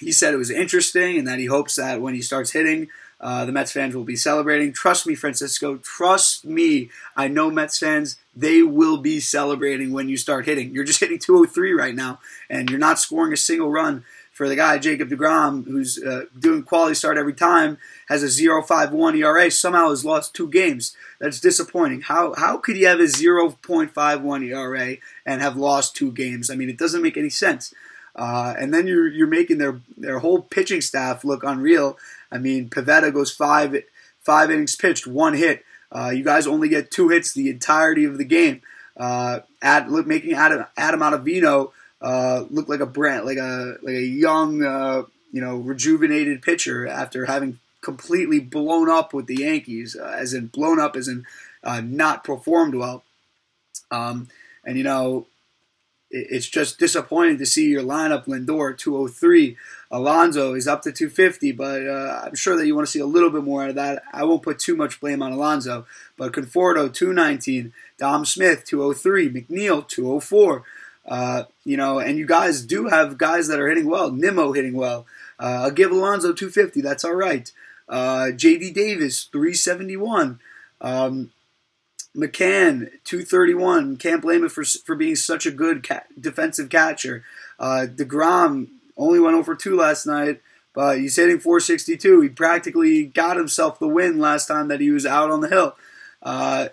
he 0.00 0.12
said 0.12 0.32
it 0.32 0.38
was 0.38 0.50
interesting 0.50 1.18
and 1.18 1.28
that 1.28 1.38
he 1.38 1.46
hopes 1.46 1.76
that 1.76 2.00
when 2.00 2.14
he 2.14 2.22
starts 2.22 2.52
hitting, 2.52 2.88
uh, 3.20 3.44
the 3.44 3.52
Mets 3.52 3.72
fans 3.72 3.94
will 3.94 4.04
be 4.04 4.16
celebrating. 4.16 4.72
Trust 4.72 5.06
me, 5.06 5.14
Francisco. 5.14 5.76
Trust 5.76 6.44
me. 6.44 6.90
I 7.16 7.28
know 7.28 7.50
Mets 7.50 7.78
fans. 7.78 8.16
They 8.36 8.62
will 8.62 8.98
be 8.98 9.20
celebrating 9.20 9.92
when 9.92 10.08
you 10.08 10.16
start 10.16 10.46
hitting. 10.46 10.74
You're 10.74 10.84
just 10.84 11.00
hitting 11.00 11.18
203 11.18 11.72
right 11.72 11.94
now, 11.94 12.20
and 12.50 12.68
you're 12.68 12.78
not 12.78 12.98
scoring 12.98 13.32
a 13.32 13.36
single 13.36 13.70
run 13.70 14.04
for 14.34 14.48
the 14.48 14.56
guy 14.56 14.78
Jacob 14.78 15.08
DeGrom, 15.08 15.64
who's 15.64 16.02
uh, 16.02 16.24
doing 16.36 16.64
quality 16.64 16.96
start 16.96 17.16
every 17.16 17.32
time, 17.32 17.78
has 18.08 18.24
a 18.24 18.26
0.51 18.26 19.16
ERA. 19.16 19.48
Somehow 19.48 19.90
has 19.90 20.04
lost 20.04 20.34
two 20.34 20.48
games. 20.48 20.96
That's 21.20 21.38
disappointing. 21.38 22.02
How 22.02 22.34
how 22.36 22.58
could 22.58 22.74
he 22.74 22.82
have 22.82 22.98
a 22.98 23.04
0.51 23.04 24.44
ERA 24.44 24.96
and 25.24 25.40
have 25.40 25.56
lost 25.56 25.94
two 25.94 26.10
games? 26.10 26.50
I 26.50 26.56
mean, 26.56 26.68
it 26.68 26.76
doesn't 26.76 27.00
make 27.00 27.16
any 27.16 27.30
sense. 27.30 27.72
Uh, 28.16 28.54
and 28.58 28.74
then 28.74 28.88
you're 28.88 29.08
you're 29.08 29.28
making 29.28 29.58
their 29.58 29.80
their 29.96 30.18
whole 30.18 30.42
pitching 30.42 30.80
staff 30.80 31.24
look 31.24 31.44
unreal. 31.44 31.96
I 32.34 32.38
mean, 32.38 32.68
Pivetta 32.68 33.14
goes 33.14 33.30
five 33.30 33.76
five 34.20 34.50
innings 34.50 34.74
pitched, 34.76 35.06
one 35.06 35.34
hit. 35.34 35.64
Uh, 35.92 36.10
you 36.10 36.24
guys 36.24 36.46
only 36.46 36.68
get 36.68 36.90
two 36.90 37.08
hits 37.08 37.32
the 37.32 37.48
entirety 37.48 38.04
of 38.04 38.18
the 38.18 38.24
game. 38.24 38.60
Uh, 38.96 39.40
at 39.62 39.88
look, 39.88 40.06
making 40.06 40.34
Adam 40.34 40.66
Adam 40.76 41.00
Ottavino 41.00 41.70
uh, 42.02 42.44
looked 42.50 42.68
like 42.68 42.80
a 42.80 42.86
brand, 42.86 43.24
like 43.24 43.38
a 43.38 43.76
like 43.82 43.94
a 43.94 44.04
young, 44.04 44.64
uh, 44.64 45.04
you 45.32 45.40
know, 45.40 45.56
rejuvenated 45.56 46.42
pitcher 46.42 46.86
after 46.86 47.26
having 47.26 47.60
completely 47.80 48.40
blown 48.40 48.88
up 48.88 49.14
with 49.14 49.26
the 49.26 49.36
Yankees, 49.36 49.96
uh, 49.96 50.16
as 50.18 50.34
in 50.34 50.48
blown 50.48 50.80
up, 50.80 50.96
as 50.96 51.06
in 51.06 51.24
uh, 51.62 51.80
not 51.80 52.24
performed 52.24 52.74
well. 52.74 53.04
Um, 53.90 54.28
and 54.64 54.76
you 54.76 54.84
know, 54.84 55.26
it's 56.14 56.48
just 56.48 56.78
disappointing 56.78 57.38
to 57.38 57.46
see 57.46 57.68
your 57.68 57.82
lineup 57.82 58.26
Lindor 58.26 58.76
203. 58.78 59.56
Alonso 59.90 60.54
is 60.54 60.68
up 60.68 60.82
to 60.82 60.92
250, 60.92 61.52
but 61.52 61.86
uh, 61.86 62.22
I'm 62.24 62.34
sure 62.34 62.56
that 62.56 62.66
you 62.66 62.74
want 62.74 62.86
to 62.86 62.90
see 62.90 63.00
a 63.00 63.06
little 63.06 63.30
bit 63.30 63.42
more 63.42 63.64
out 63.64 63.70
of 63.70 63.74
that. 63.74 64.02
I 64.12 64.24
won't 64.24 64.42
put 64.42 64.58
too 64.58 64.76
much 64.76 65.00
blame 65.00 65.22
on 65.22 65.32
Alonso, 65.32 65.86
but 66.16 66.32
Conforto 66.32 66.92
219, 66.92 67.72
Dom 67.98 68.24
Smith 68.24 68.64
203, 68.64 69.30
McNeil 69.30 69.86
204. 69.86 70.64
Uh, 71.06 71.42
you 71.64 71.76
know, 71.76 71.98
and 71.98 72.16
you 72.16 72.26
guys 72.26 72.62
do 72.62 72.86
have 72.86 73.18
guys 73.18 73.48
that 73.48 73.60
are 73.60 73.68
hitting 73.68 73.90
well. 73.90 74.10
Nimmo 74.10 74.52
hitting 74.52 74.74
well. 74.74 75.06
Uh, 75.38 75.64
I'll 75.64 75.70
give 75.70 75.90
Alonso 75.90 76.32
250. 76.32 76.80
That's 76.80 77.04
all 77.04 77.14
right. 77.14 77.50
Uh, 77.88 78.30
J.D. 78.30 78.72
Davis 78.72 79.24
371. 79.24 80.38
Um, 80.80 81.30
McCann 82.16 82.90
231. 83.04 83.96
Can't 83.96 84.22
blame 84.22 84.44
him 84.44 84.48
for 84.48 84.64
for 84.64 84.94
being 84.94 85.16
such 85.16 85.46
a 85.46 85.50
good 85.50 85.86
ca- 85.86 86.04
defensive 86.18 86.68
catcher. 86.68 87.24
Uh, 87.58 87.86
Degrom 87.88 88.68
only 88.96 89.18
went 89.18 89.36
over 89.36 89.54
two 89.54 89.76
last 89.76 90.06
night, 90.06 90.40
but 90.74 90.98
he's 90.98 91.16
hitting 91.16 91.40
462. 91.40 92.20
He 92.20 92.28
practically 92.28 93.04
got 93.04 93.36
himself 93.36 93.78
the 93.78 93.88
win 93.88 94.18
last 94.18 94.46
time 94.46 94.68
that 94.68 94.80
he 94.80 94.90
was 94.90 95.06
out 95.06 95.30
on 95.30 95.40
the 95.40 95.48
hill. 95.48 95.76
Uh, 96.22 96.68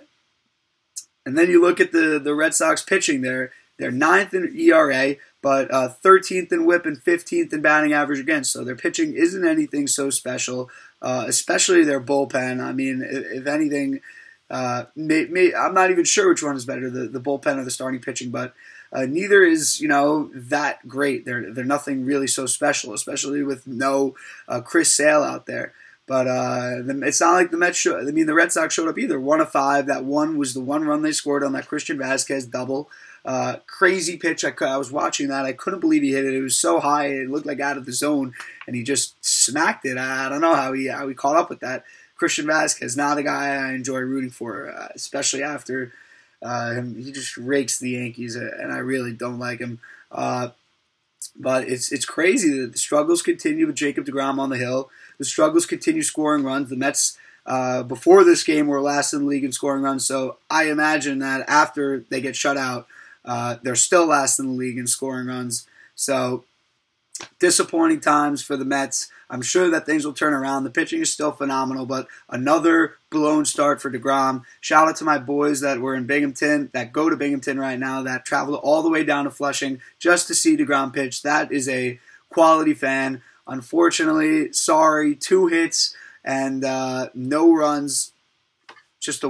and 1.26 1.38
then 1.38 1.50
you 1.50 1.62
look 1.62 1.80
at 1.80 1.92
the 1.92 2.20
the 2.20 2.36
Red 2.36 2.54
Sox 2.54 2.84
pitching 2.84 3.22
there. 3.22 3.52
They're 3.78 3.90
ninth 3.92 4.36
in 4.36 4.56
ERA, 4.56 5.16
but 5.42 5.74
uh, 5.74 5.90
13th 6.04 6.52
in 6.52 6.66
WHIP 6.66 6.86
and 6.86 7.04
15th 7.04 7.52
in 7.52 7.62
batting 7.62 7.94
average 7.94 8.20
against. 8.20 8.52
So 8.52 8.64
their 8.64 8.76
pitching 8.76 9.16
isn't 9.16 9.44
anything 9.44 9.88
so 9.88 10.12
special, 10.12 10.70
uh, 11.02 11.26
especially 11.28 11.84
their 11.84 12.00
bullpen. 12.00 12.64
I 12.64 12.74
mean, 12.74 13.02
if, 13.04 13.42
if 13.42 13.48
anything, 13.48 14.02
uh, 14.52 14.86
may, 14.98 15.26
may, 15.26 15.54
I'm 15.54 15.74
not 15.74 15.92
even 15.92 16.04
sure 16.04 16.30
which 16.30 16.44
one 16.44 16.58
is 16.58 16.66
better, 16.66 16.90
the, 16.90 17.08
the 17.08 17.22
bullpen 17.22 17.58
or 17.58 17.64
the 17.64 17.72
starting 17.72 18.02
pitching, 18.02 18.32
but 18.32 18.54
uh, 18.94 19.06
neither 19.06 19.44
is 19.44 19.80
you 19.80 19.88
know 19.88 20.30
that 20.36 20.86
great. 20.88 21.26
They're 21.26 21.54
they're 21.54 21.64
nothing 21.64 22.06
really 22.06 22.28
so 22.28 22.46
special, 22.46 22.94
especially 22.94 23.44
with 23.44 23.66
no 23.66 24.16
uh, 24.50 24.60
Chris 24.60 24.96
Sale 24.96 25.24
out 25.24 25.46
there. 25.46 25.74
But 26.08 26.28
uh, 26.28 26.72
it's 27.06 27.22
not 27.22 27.36
like 27.36 27.52
the 27.52 27.58
Mets. 27.58 27.78
Show, 27.78 27.98
I 27.98 28.04
mean, 28.04 28.26
the 28.26 28.34
Red 28.34 28.52
Sox 28.52 28.74
showed 28.74 28.90
up 28.90 29.00
either. 29.00 29.18
One 29.18 29.40
of 29.40 29.50
five. 29.50 29.86
That 29.86 30.04
one 30.04 30.38
was 30.38 30.54
the 30.54 30.60
one 30.60 30.84
run 30.84 31.04
they 31.04 31.14
scored 31.14 31.44
on 31.44 31.54
that 31.54 31.70
Christian 31.70 31.98
Vazquez 31.98 32.52
double. 32.52 32.90
Uh, 33.24 33.58
crazy 33.68 34.18
pitch. 34.18 34.44
I, 34.44 34.52
I 34.66 34.78
was 34.78 34.92
watching 34.92 35.30
that. 35.30 35.46
I 35.46 35.54
couldn't 35.54 35.80
believe 35.80 36.02
he 36.02 36.12
hit 36.12 36.26
it. 36.26 36.34
It 36.34 36.42
was 36.42 36.58
so 36.58 36.82
high. 36.82 37.06
It 37.06 37.30
looked 37.30 37.46
like 37.46 37.62
out 37.62 37.78
of 37.78 37.86
the 37.86 37.94
zone, 37.94 38.34
and 38.68 38.76
he 38.76 38.84
just 38.84 39.24
smacked 39.24 39.86
it. 39.86 39.98
I, 39.98 40.26
I 40.26 40.30
don't 40.30 40.42
know 40.42 40.56
how 40.56 40.74
he 40.74 40.88
how 40.88 41.08
he 41.08 41.14
caught 41.14 41.38
up 41.38 41.50
with 41.50 41.62
that. 41.62 41.86
Christian 42.22 42.46
Vazquez, 42.46 42.96
not 42.96 43.18
a 43.18 43.24
guy 43.24 43.48
I 43.48 43.74
enjoy 43.74 43.98
rooting 44.02 44.30
for, 44.30 44.70
uh, 44.70 44.90
especially 44.94 45.42
after 45.42 45.92
uh, 46.44 46.74
him. 46.74 46.96
He 46.96 47.12
just 47.12 47.36
rakes 47.36 47.80
the 47.80 47.90
Yankees, 47.90 48.38
uh, 48.38 48.48
and 48.60 48.72
I 48.72 48.78
really 48.78 49.12
don't 49.12 49.40
like 49.40 49.58
him. 49.58 49.80
Uh, 50.12 50.50
but 51.36 51.68
it's 51.68 51.92
it's 51.92 52.06
crazy 52.06 52.62
that 52.62 52.74
the 52.74 52.78
struggles 52.78 53.24
continue 53.24 53.66
with 53.66 53.76
Jacob 53.76 54.06
Degrom 54.06 54.38
on 54.38 54.52
the 54.52 54.60
hill. 54.60 54.92
The 55.18 55.26
struggles 55.26 55.66
continue 55.66 56.04
scoring 56.04 56.44
runs. 56.44 56.70
The 56.70 56.76
Mets 56.76 57.18
uh, 57.48 57.82
before 57.82 58.24
this 58.24 58.44
game 58.44 58.68
were 58.68 58.82
last 58.82 59.14
in 59.14 59.22
the 59.22 59.26
league 59.26 59.44
in 59.44 59.52
scoring 59.52 59.82
runs, 59.82 60.06
so 60.06 60.38
I 60.48 60.70
imagine 60.70 61.18
that 61.20 61.50
after 61.50 62.06
they 62.12 62.22
get 62.22 62.36
shut 62.36 62.56
out, 62.56 62.86
uh, 63.26 63.56
they're 63.64 63.74
still 63.74 64.06
last 64.06 64.38
in 64.38 64.46
the 64.46 64.54
league 64.54 64.78
in 64.78 64.86
scoring 64.86 65.26
runs. 65.26 65.68
So 65.96 66.44
disappointing 67.40 68.00
times 68.00 68.42
for 68.42 68.58
the 68.58 68.66
Mets. 68.66 69.10
I'm 69.30 69.42
sure 69.42 69.70
that 69.70 69.86
things 69.86 70.06
will 70.06 70.14
turn 70.14 70.34
around. 70.34 70.64
The 70.64 70.70
pitching 70.70 71.02
is 71.02 71.14
still 71.14 71.32
phenomenal, 71.32 71.86
but 71.86 72.08
another 72.30 72.96
blown 73.10 73.46
start 73.46 73.82
for 73.82 73.92
DeGrom. 73.92 74.44
Shout 74.60 74.90
out 74.90 74.98
to 74.98 75.06
my 75.06 75.18
boys 75.18 75.62
that 75.62 75.80
were 75.80 75.96
in 75.96 76.06
Binghamton, 76.06 76.70
that 76.74 76.92
go 76.92 77.10
to 77.10 77.16
Binghamton 77.16 77.60
right 77.60 77.80
now, 77.80 78.02
that 78.04 78.26
traveled 78.26 78.60
all 78.62 78.84
the 78.84 78.90
way 78.90 79.04
down 79.04 79.24
to 79.26 79.32
Flushing 79.32 79.82
just 80.00 80.28
to 80.28 80.36
see 80.36 80.58
DeGrom 80.58 80.94
pitch. 80.94 81.22
That 81.22 81.52
is 81.52 81.70
a 81.70 82.00
quality 82.30 82.74
fan. 82.74 83.22
Unfortunately, 83.48 84.52
sorry, 84.54 85.16
two 85.16 85.48
hits 85.48 85.96
and 86.24 86.64
uh, 86.64 87.10
no 87.14 87.54
runs 87.54 88.12
just 89.02 89.24
a 89.24 89.28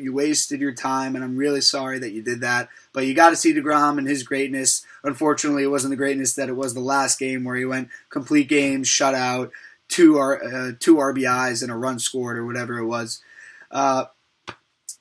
you 0.00 0.12
wasted 0.12 0.60
your 0.60 0.74
time, 0.74 1.16
and 1.16 1.24
I'm 1.24 1.36
really 1.36 1.62
sorry 1.62 1.98
that 1.98 2.12
you 2.12 2.22
did 2.22 2.42
that. 2.42 2.68
But 2.92 3.06
you 3.06 3.14
got 3.14 3.30
to 3.30 3.36
see 3.36 3.54
Degrom 3.54 3.98
and 3.98 4.06
his 4.06 4.22
greatness. 4.22 4.86
Unfortunately, 5.02 5.64
it 5.64 5.68
wasn't 5.68 5.90
the 5.90 5.96
greatness 5.96 6.34
that 6.34 6.50
it 6.50 6.56
was 6.56 6.74
the 6.74 6.80
last 6.80 7.18
game 7.18 7.42
where 7.42 7.56
he 7.56 7.64
went 7.64 7.88
complete 8.10 8.48
game, 8.48 8.84
shutout, 8.84 9.50
two 9.88 10.20
uh, 10.20 10.72
two 10.78 10.96
RBIs 10.96 11.62
and 11.62 11.72
a 11.72 11.74
run 11.74 11.98
scored 11.98 12.38
or 12.38 12.44
whatever 12.44 12.78
it 12.78 12.86
was. 12.86 13.22
Uh, 13.70 14.04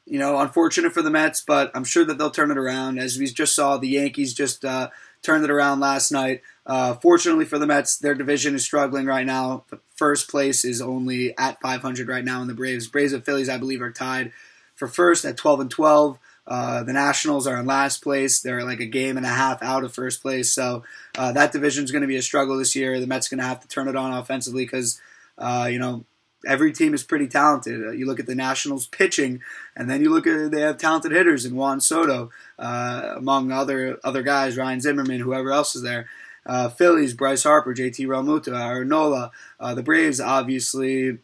you 0.06 0.20
know, 0.20 0.40
unfortunate 0.40 0.94
for 0.94 1.02
the 1.02 1.10
Mets, 1.10 1.42
but 1.42 1.72
I'm 1.76 1.86
sure 1.86 2.06
that 2.06 2.18
they'll 2.18 2.32
turn 2.32 2.52
it 2.52 2.58
around. 2.58 3.00
As 3.00 3.18
we 3.18 3.28
just 3.28 3.56
saw, 3.56 3.78
the 3.78 3.88
Yankees 3.90 4.34
just 4.34 4.66
uh, 4.66 4.90
turned 5.22 5.44
it 5.44 5.52
around 5.52 5.80
last 5.80 6.12
night. 6.12 6.42
Uh, 6.66 6.94
fortunately 6.96 7.46
for 7.46 7.60
the 7.60 7.68
Mets, 7.68 7.98
their 7.98 8.16
division 8.16 8.56
is 8.56 8.64
struggling 8.64 9.06
right 9.06 9.26
now. 9.26 9.66
First 10.04 10.28
place 10.28 10.66
is 10.66 10.82
only 10.82 11.34
at 11.38 11.62
500 11.62 12.10
right 12.10 12.26
now, 12.26 12.42
and 12.42 12.50
the 12.50 12.54
Braves, 12.54 12.90
Braves 12.90 13.14
and 13.14 13.24
Phillies, 13.24 13.48
I 13.48 13.58
believe, 13.58 13.82
are 13.82 13.90
tied 13.90 14.34
for 14.76 14.86
first 14.86 15.24
at 15.24 15.38
12 15.38 15.62
and 15.62 15.72
12. 15.72 16.20
Uh, 16.46 16.84
the 16.84 16.92
Nationals 16.92 17.48
are 17.48 17.58
in 17.58 17.66
last 17.66 18.04
place. 18.04 18.42
They're 18.42 18.66
like 18.66 18.82
a 18.82 18.86
game 18.86 19.16
and 19.16 19.26
a 19.26 19.30
half 19.30 19.64
out 19.64 19.86
of 19.86 19.94
first 19.94 20.22
place. 20.22 20.52
So 20.52 20.84
uh, 21.18 21.32
that 21.32 21.54
division 21.54 21.86
is 21.86 21.92
going 21.94 22.02
to 22.02 22.08
be 22.10 22.18
a 22.18 22.22
struggle 22.22 22.58
this 22.58 22.76
year. 22.76 23.00
The 23.00 23.08
Mets 23.08 23.30
going 23.30 23.38
to 23.38 23.46
have 23.46 23.62
to 23.62 23.68
turn 23.70 23.88
it 23.88 23.96
on 23.96 24.12
offensively 24.12 24.66
because, 24.66 25.00
uh, 25.38 25.70
you 25.72 25.80
know, 25.80 26.04
every 26.46 26.74
team 26.74 26.94
is 26.94 27.02
pretty 27.06 27.30
talented. 27.30 27.82
Uh, 27.82 27.92
you 27.92 28.06
look 28.06 28.20
at 28.20 28.26
the 28.26 28.36
Nationals 28.36 28.88
pitching, 28.88 29.40
and 29.74 29.90
then 29.90 30.02
you 30.02 30.10
look 30.10 30.28
at 30.28 30.52
they 30.52 30.60
have 30.60 30.78
talented 30.78 31.14
hitters 31.14 31.46
in 31.46 31.56
Juan 31.56 31.80
Soto, 31.80 32.30
uh, 32.60 33.14
among 33.16 33.54
other 33.54 34.00
other 34.04 34.22
guys, 34.22 34.58
Ryan 34.58 34.82
Zimmerman, 34.82 35.22
whoever 35.22 35.54
else 35.54 35.78
is 35.78 35.82
there. 35.82 36.10
Uh, 36.46 36.70
Phillies, 36.70 37.14
Bryce 37.14 37.44
Harper, 37.44 37.74
JT 37.74 38.06
Realmuto, 38.08 38.60
Aaron 38.60 38.90
Nola. 38.90 39.32
Uh, 39.60 39.74
the 39.74 39.84
Braves, 39.84 40.20
obviously, 40.20 41.20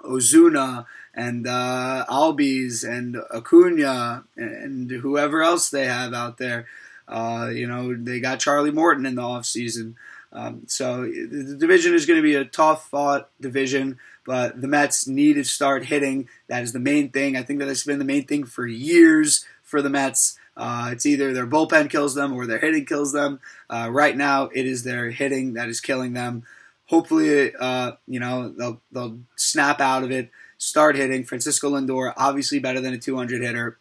Ozuna 0.00 0.86
and 1.14 1.46
uh, 1.46 2.04
Albies 2.08 2.88
and 2.88 3.16
Acuna 3.34 4.24
and 4.36 4.90
whoever 4.90 5.42
else 5.42 5.70
they 5.70 5.86
have 5.86 6.14
out 6.14 6.38
there. 6.38 6.66
Uh, 7.08 7.50
you 7.52 7.66
know, 7.66 7.94
they 7.96 8.20
got 8.20 8.38
Charlie 8.38 8.70
Morton 8.70 9.06
in 9.06 9.16
the 9.16 9.22
offseason. 9.22 9.94
Um, 10.32 10.62
so 10.66 11.02
the 11.02 11.56
division 11.58 11.92
is 11.94 12.06
going 12.06 12.18
to 12.18 12.22
be 12.22 12.36
a 12.36 12.44
tough 12.44 12.88
fought 12.88 13.30
division, 13.40 13.98
but 14.24 14.60
the 14.60 14.68
Mets 14.68 15.08
need 15.08 15.34
to 15.34 15.44
start 15.44 15.86
hitting. 15.86 16.28
That 16.48 16.62
is 16.62 16.72
the 16.72 16.78
main 16.78 17.10
thing. 17.10 17.36
I 17.36 17.42
think 17.42 17.58
that 17.58 17.68
has 17.68 17.82
been 17.82 17.98
the 17.98 18.04
main 18.04 18.26
thing 18.26 18.44
for 18.44 18.66
years 18.66 19.44
for 19.62 19.82
the 19.82 19.90
Mets. 19.90 20.38
Uh, 20.56 20.90
it's 20.92 21.06
either 21.06 21.32
their 21.32 21.46
bullpen 21.46 21.88
kills 21.88 22.14
them 22.14 22.32
or 22.32 22.46
their 22.46 22.58
hitting 22.58 22.84
kills 22.84 23.12
them. 23.12 23.40
Uh, 23.68 23.88
right 23.90 24.16
now, 24.16 24.44
it 24.54 24.66
is 24.66 24.82
their 24.82 25.10
hitting 25.10 25.54
that 25.54 25.68
is 25.68 25.80
killing 25.80 26.12
them. 26.12 26.42
Hopefully, 26.86 27.54
uh, 27.54 27.92
you 28.06 28.20
know 28.20 28.48
they'll 28.50 28.80
they'll 28.90 29.18
snap 29.36 29.80
out 29.80 30.02
of 30.02 30.10
it, 30.10 30.30
start 30.58 30.96
hitting. 30.96 31.24
Francisco 31.24 31.70
Lindor, 31.70 32.12
obviously 32.16 32.58
better 32.58 32.80
than 32.80 32.92
a 32.92 32.98
200 32.98 33.42
hitter, 33.42 33.78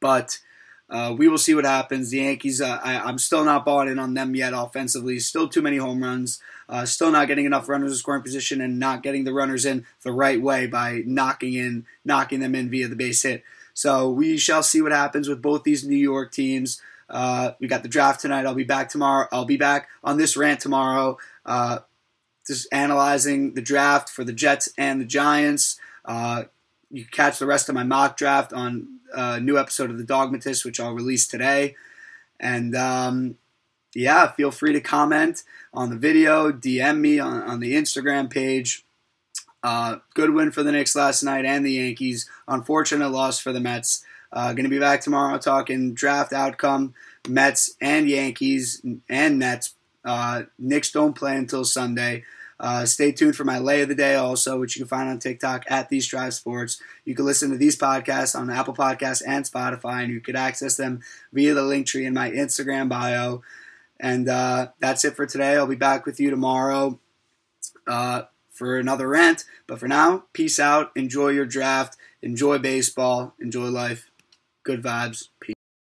but 0.00 0.38
uh, 0.90 1.14
we 1.16 1.28
will 1.28 1.38
see 1.38 1.54
what 1.54 1.66
happens. 1.66 2.10
The 2.10 2.18
Yankees, 2.18 2.62
uh, 2.62 2.80
I, 2.82 3.08
am 3.08 3.18
still 3.18 3.44
not 3.44 3.64
bought 3.64 3.88
in 3.88 3.98
on 3.98 4.14
them 4.14 4.34
yet 4.34 4.54
offensively. 4.56 5.18
Still 5.18 5.48
too 5.48 5.60
many 5.60 5.76
home 5.76 6.02
runs. 6.02 6.40
Uh, 6.68 6.86
still 6.86 7.10
not 7.10 7.28
getting 7.28 7.44
enough 7.44 7.68
runners 7.68 7.92
in 7.92 7.98
scoring 7.98 8.22
position 8.22 8.60
and 8.60 8.78
not 8.78 9.02
getting 9.02 9.24
the 9.24 9.32
runners 9.32 9.66
in 9.66 9.84
the 10.02 10.12
right 10.12 10.40
way 10.40 10.66
by 10.66 11.02
knocking 11.04 11.54
in, 11.54 11.84
knocking 12.04 12.40
them 12.40 12.54
in 12.54 12.70
via 12.70 12.88
the 12.88 12.96
base 12.96 13.22
hit. 13.22 13.44
So 13.78 14.10
we 14.10 14.38
shall 14.38 14.64
see 14.64 14.82
what 14.82 14.90
happens 14.90 15.28
with 15.28 15.40
both 15.40 15.62
these 15.62 15.84
New 15.84 15.94
York 15.94 16.32
teams. 16.32 16.82
Uh, 17.08 17.52
we 17.60 17.68
got 17.68 17.84
the 17.84 17.88
draft 17.88 18.20
tonight. 18.20 18.44
I'll 18.44 18.52
be 18.52 18.64
back 18.64 18.88
tomorrow. 18.88 19.28
I'll 19.30 19.44
be 19.44 19.56
back 19.56 19.86
on 20.02 20.18
this 20.18 20.36
rant 20.36 20.58
tomorrow, 20.58 21.16
uh, 21.46 21.78
just 22.44 22.66
analyzing 22.72 23.54
the 23.54 23.62
draft 23.62 24.10
for 24.10 24.24
the 24.24 24.32
Jets 24.32 24.68
and 24.76 25.00
the 25.00 25.04
Giants. 25.04 25.78
Uh, 26.04 26.46
you 26.90 27.04
catch 27.04 27.38
the 27.38 27.46
rest 27.46 27.68
of 27.68 27.76
my 27.76 27.84
mock 27.84 28.16
draft 28.16 28.52
on 28.52 28.98
a 29.14 29.38
new 29.38 29.56
episode 29.56 29.90
of 29.92 29.96
The 29.96 30.02
Dogmatist, 30.02 30.64
which 30.64 30.80
I'll 30.80 30.92
release 30.92 31.28
today. 31.28 31.76
And 32.40 32.74
um, 32.74 33.36
yeah, 33.94 34.32
feel 34.32 34.50
free 34.50 34.72
to 34.72 34.80
comment 34.80 35.44
on 35.72 35.90
the 35.90 35.96
video, 35.96 36.50
DM 36.50 36.98
me 36.98 37.20
on, 37.20 37.42
on 37.42 37.60
the 37.60 37.74
Instagram 37.74 38.28
page. 38.28 38.84
Uh, 39.62 39.96
good 40.14 40.30
win 40.30 40.50
for 40.50 40.62
the 40.62 40.72
Knicks 40.72 40.94
last 40.94 41.22
night 41.22 41.44
and 41.44 41.64
the 41.64 41.72
Yankees. 41.72 42.28
Unfortunate 42.46 43.10
loss 43.10 43.38
for 43.38 43.52
the 43.52 43.60
Mets. 43.60 44.04
Uh, 44.32 44.52
Going 44.52 44.64
to 44.64 44.70
be 44.70 44.78
back 44.78 45.00
tomorrow 45.00 45.38
talking 45.38 45.94
draft 45.94 46.32
outcome, 46.32 46.94
Mets 47.28 47.74
and 47.80 48.08
Yankees 48.08 48.84
and 49.08 49.38
Nets. 49.38 49.74
Uh, 50.04 50.42
Knicks 50.58 50.90
don't 50.90 51.16
play 51.16 51.36
until 51.36 51.64
Sunday. 51.64 52.24
Uh, 52.60 52.84
stay 52.84 53.12
tuned 53.12 53.36
for 53.36 53.44
my 53.44 53.58
lay 53.58 53.82
of 53.82 53.88
the 53.88 53.94
day 53.94 54.16
also, 54.16 54.58
which 54.58 54.76
you 54.76 54.82
can 54.82 54.88
find 54.88 55.08
on 55.08 55.18
TikTok 55.18 55.64
at 55.68 55.88
These 55.88 56.08
Drive 56.08 56.34
Sports. 56.34 56.80
You 57.04 57.14
can 57.14 57.24
listen 57.24 57.50
to 57.50 57.56
these 57.56 57.76
podcasts 57.76 58.38
on 58.38 58.50
Apple 58.50 58.74
Podcasts 58.74 59.22
and 59.24 59.44
Spotify, 59.44 60.02
and 60.02 60.12
you 60.12 60.20
could 60.20 60.34
access 60.34 60.76
them 60.76 61.00
via 61.32 61.54
the 61.54 61.62
link 61.62 61.86
tree 61.86 62.04
in 62.04 62.14
my 62.14 62.30
Instagram 62.30 62.88
bio. 62.88 63.42
And 64.00 64.28
uh, 64.28 64.68
that's 64.80 65.04
it 65.04 65.14
for 65.14 65.24
today. 65.24 65.56
I'll 65.56 65.66
be 65.66 65.76
back 65.76 66.04
with 66.04 66.18
you 66.18 66.30
tomorrow 66.30 66.98
uh, 67.86 68.22
for 68.58 68.76
another 68.76 69.08
rant. 69.08 69.44
But 69.68 69.78
for 69.78 69.86
now, 69.88 70.24
peace 70.32 70.58
out. 70.58 70.90
Enjoy 70.96 71.28
your 71.28 71.46
draft. 71.46 71.96
Enjoy 72.20 72.58
baseball. 72.58 73.34
Enjoy 73.38 73.68
life. 73.68 74.10
Good 74.64 74.82
vibes. 74.82 75.28
Peace. 75.40 75.57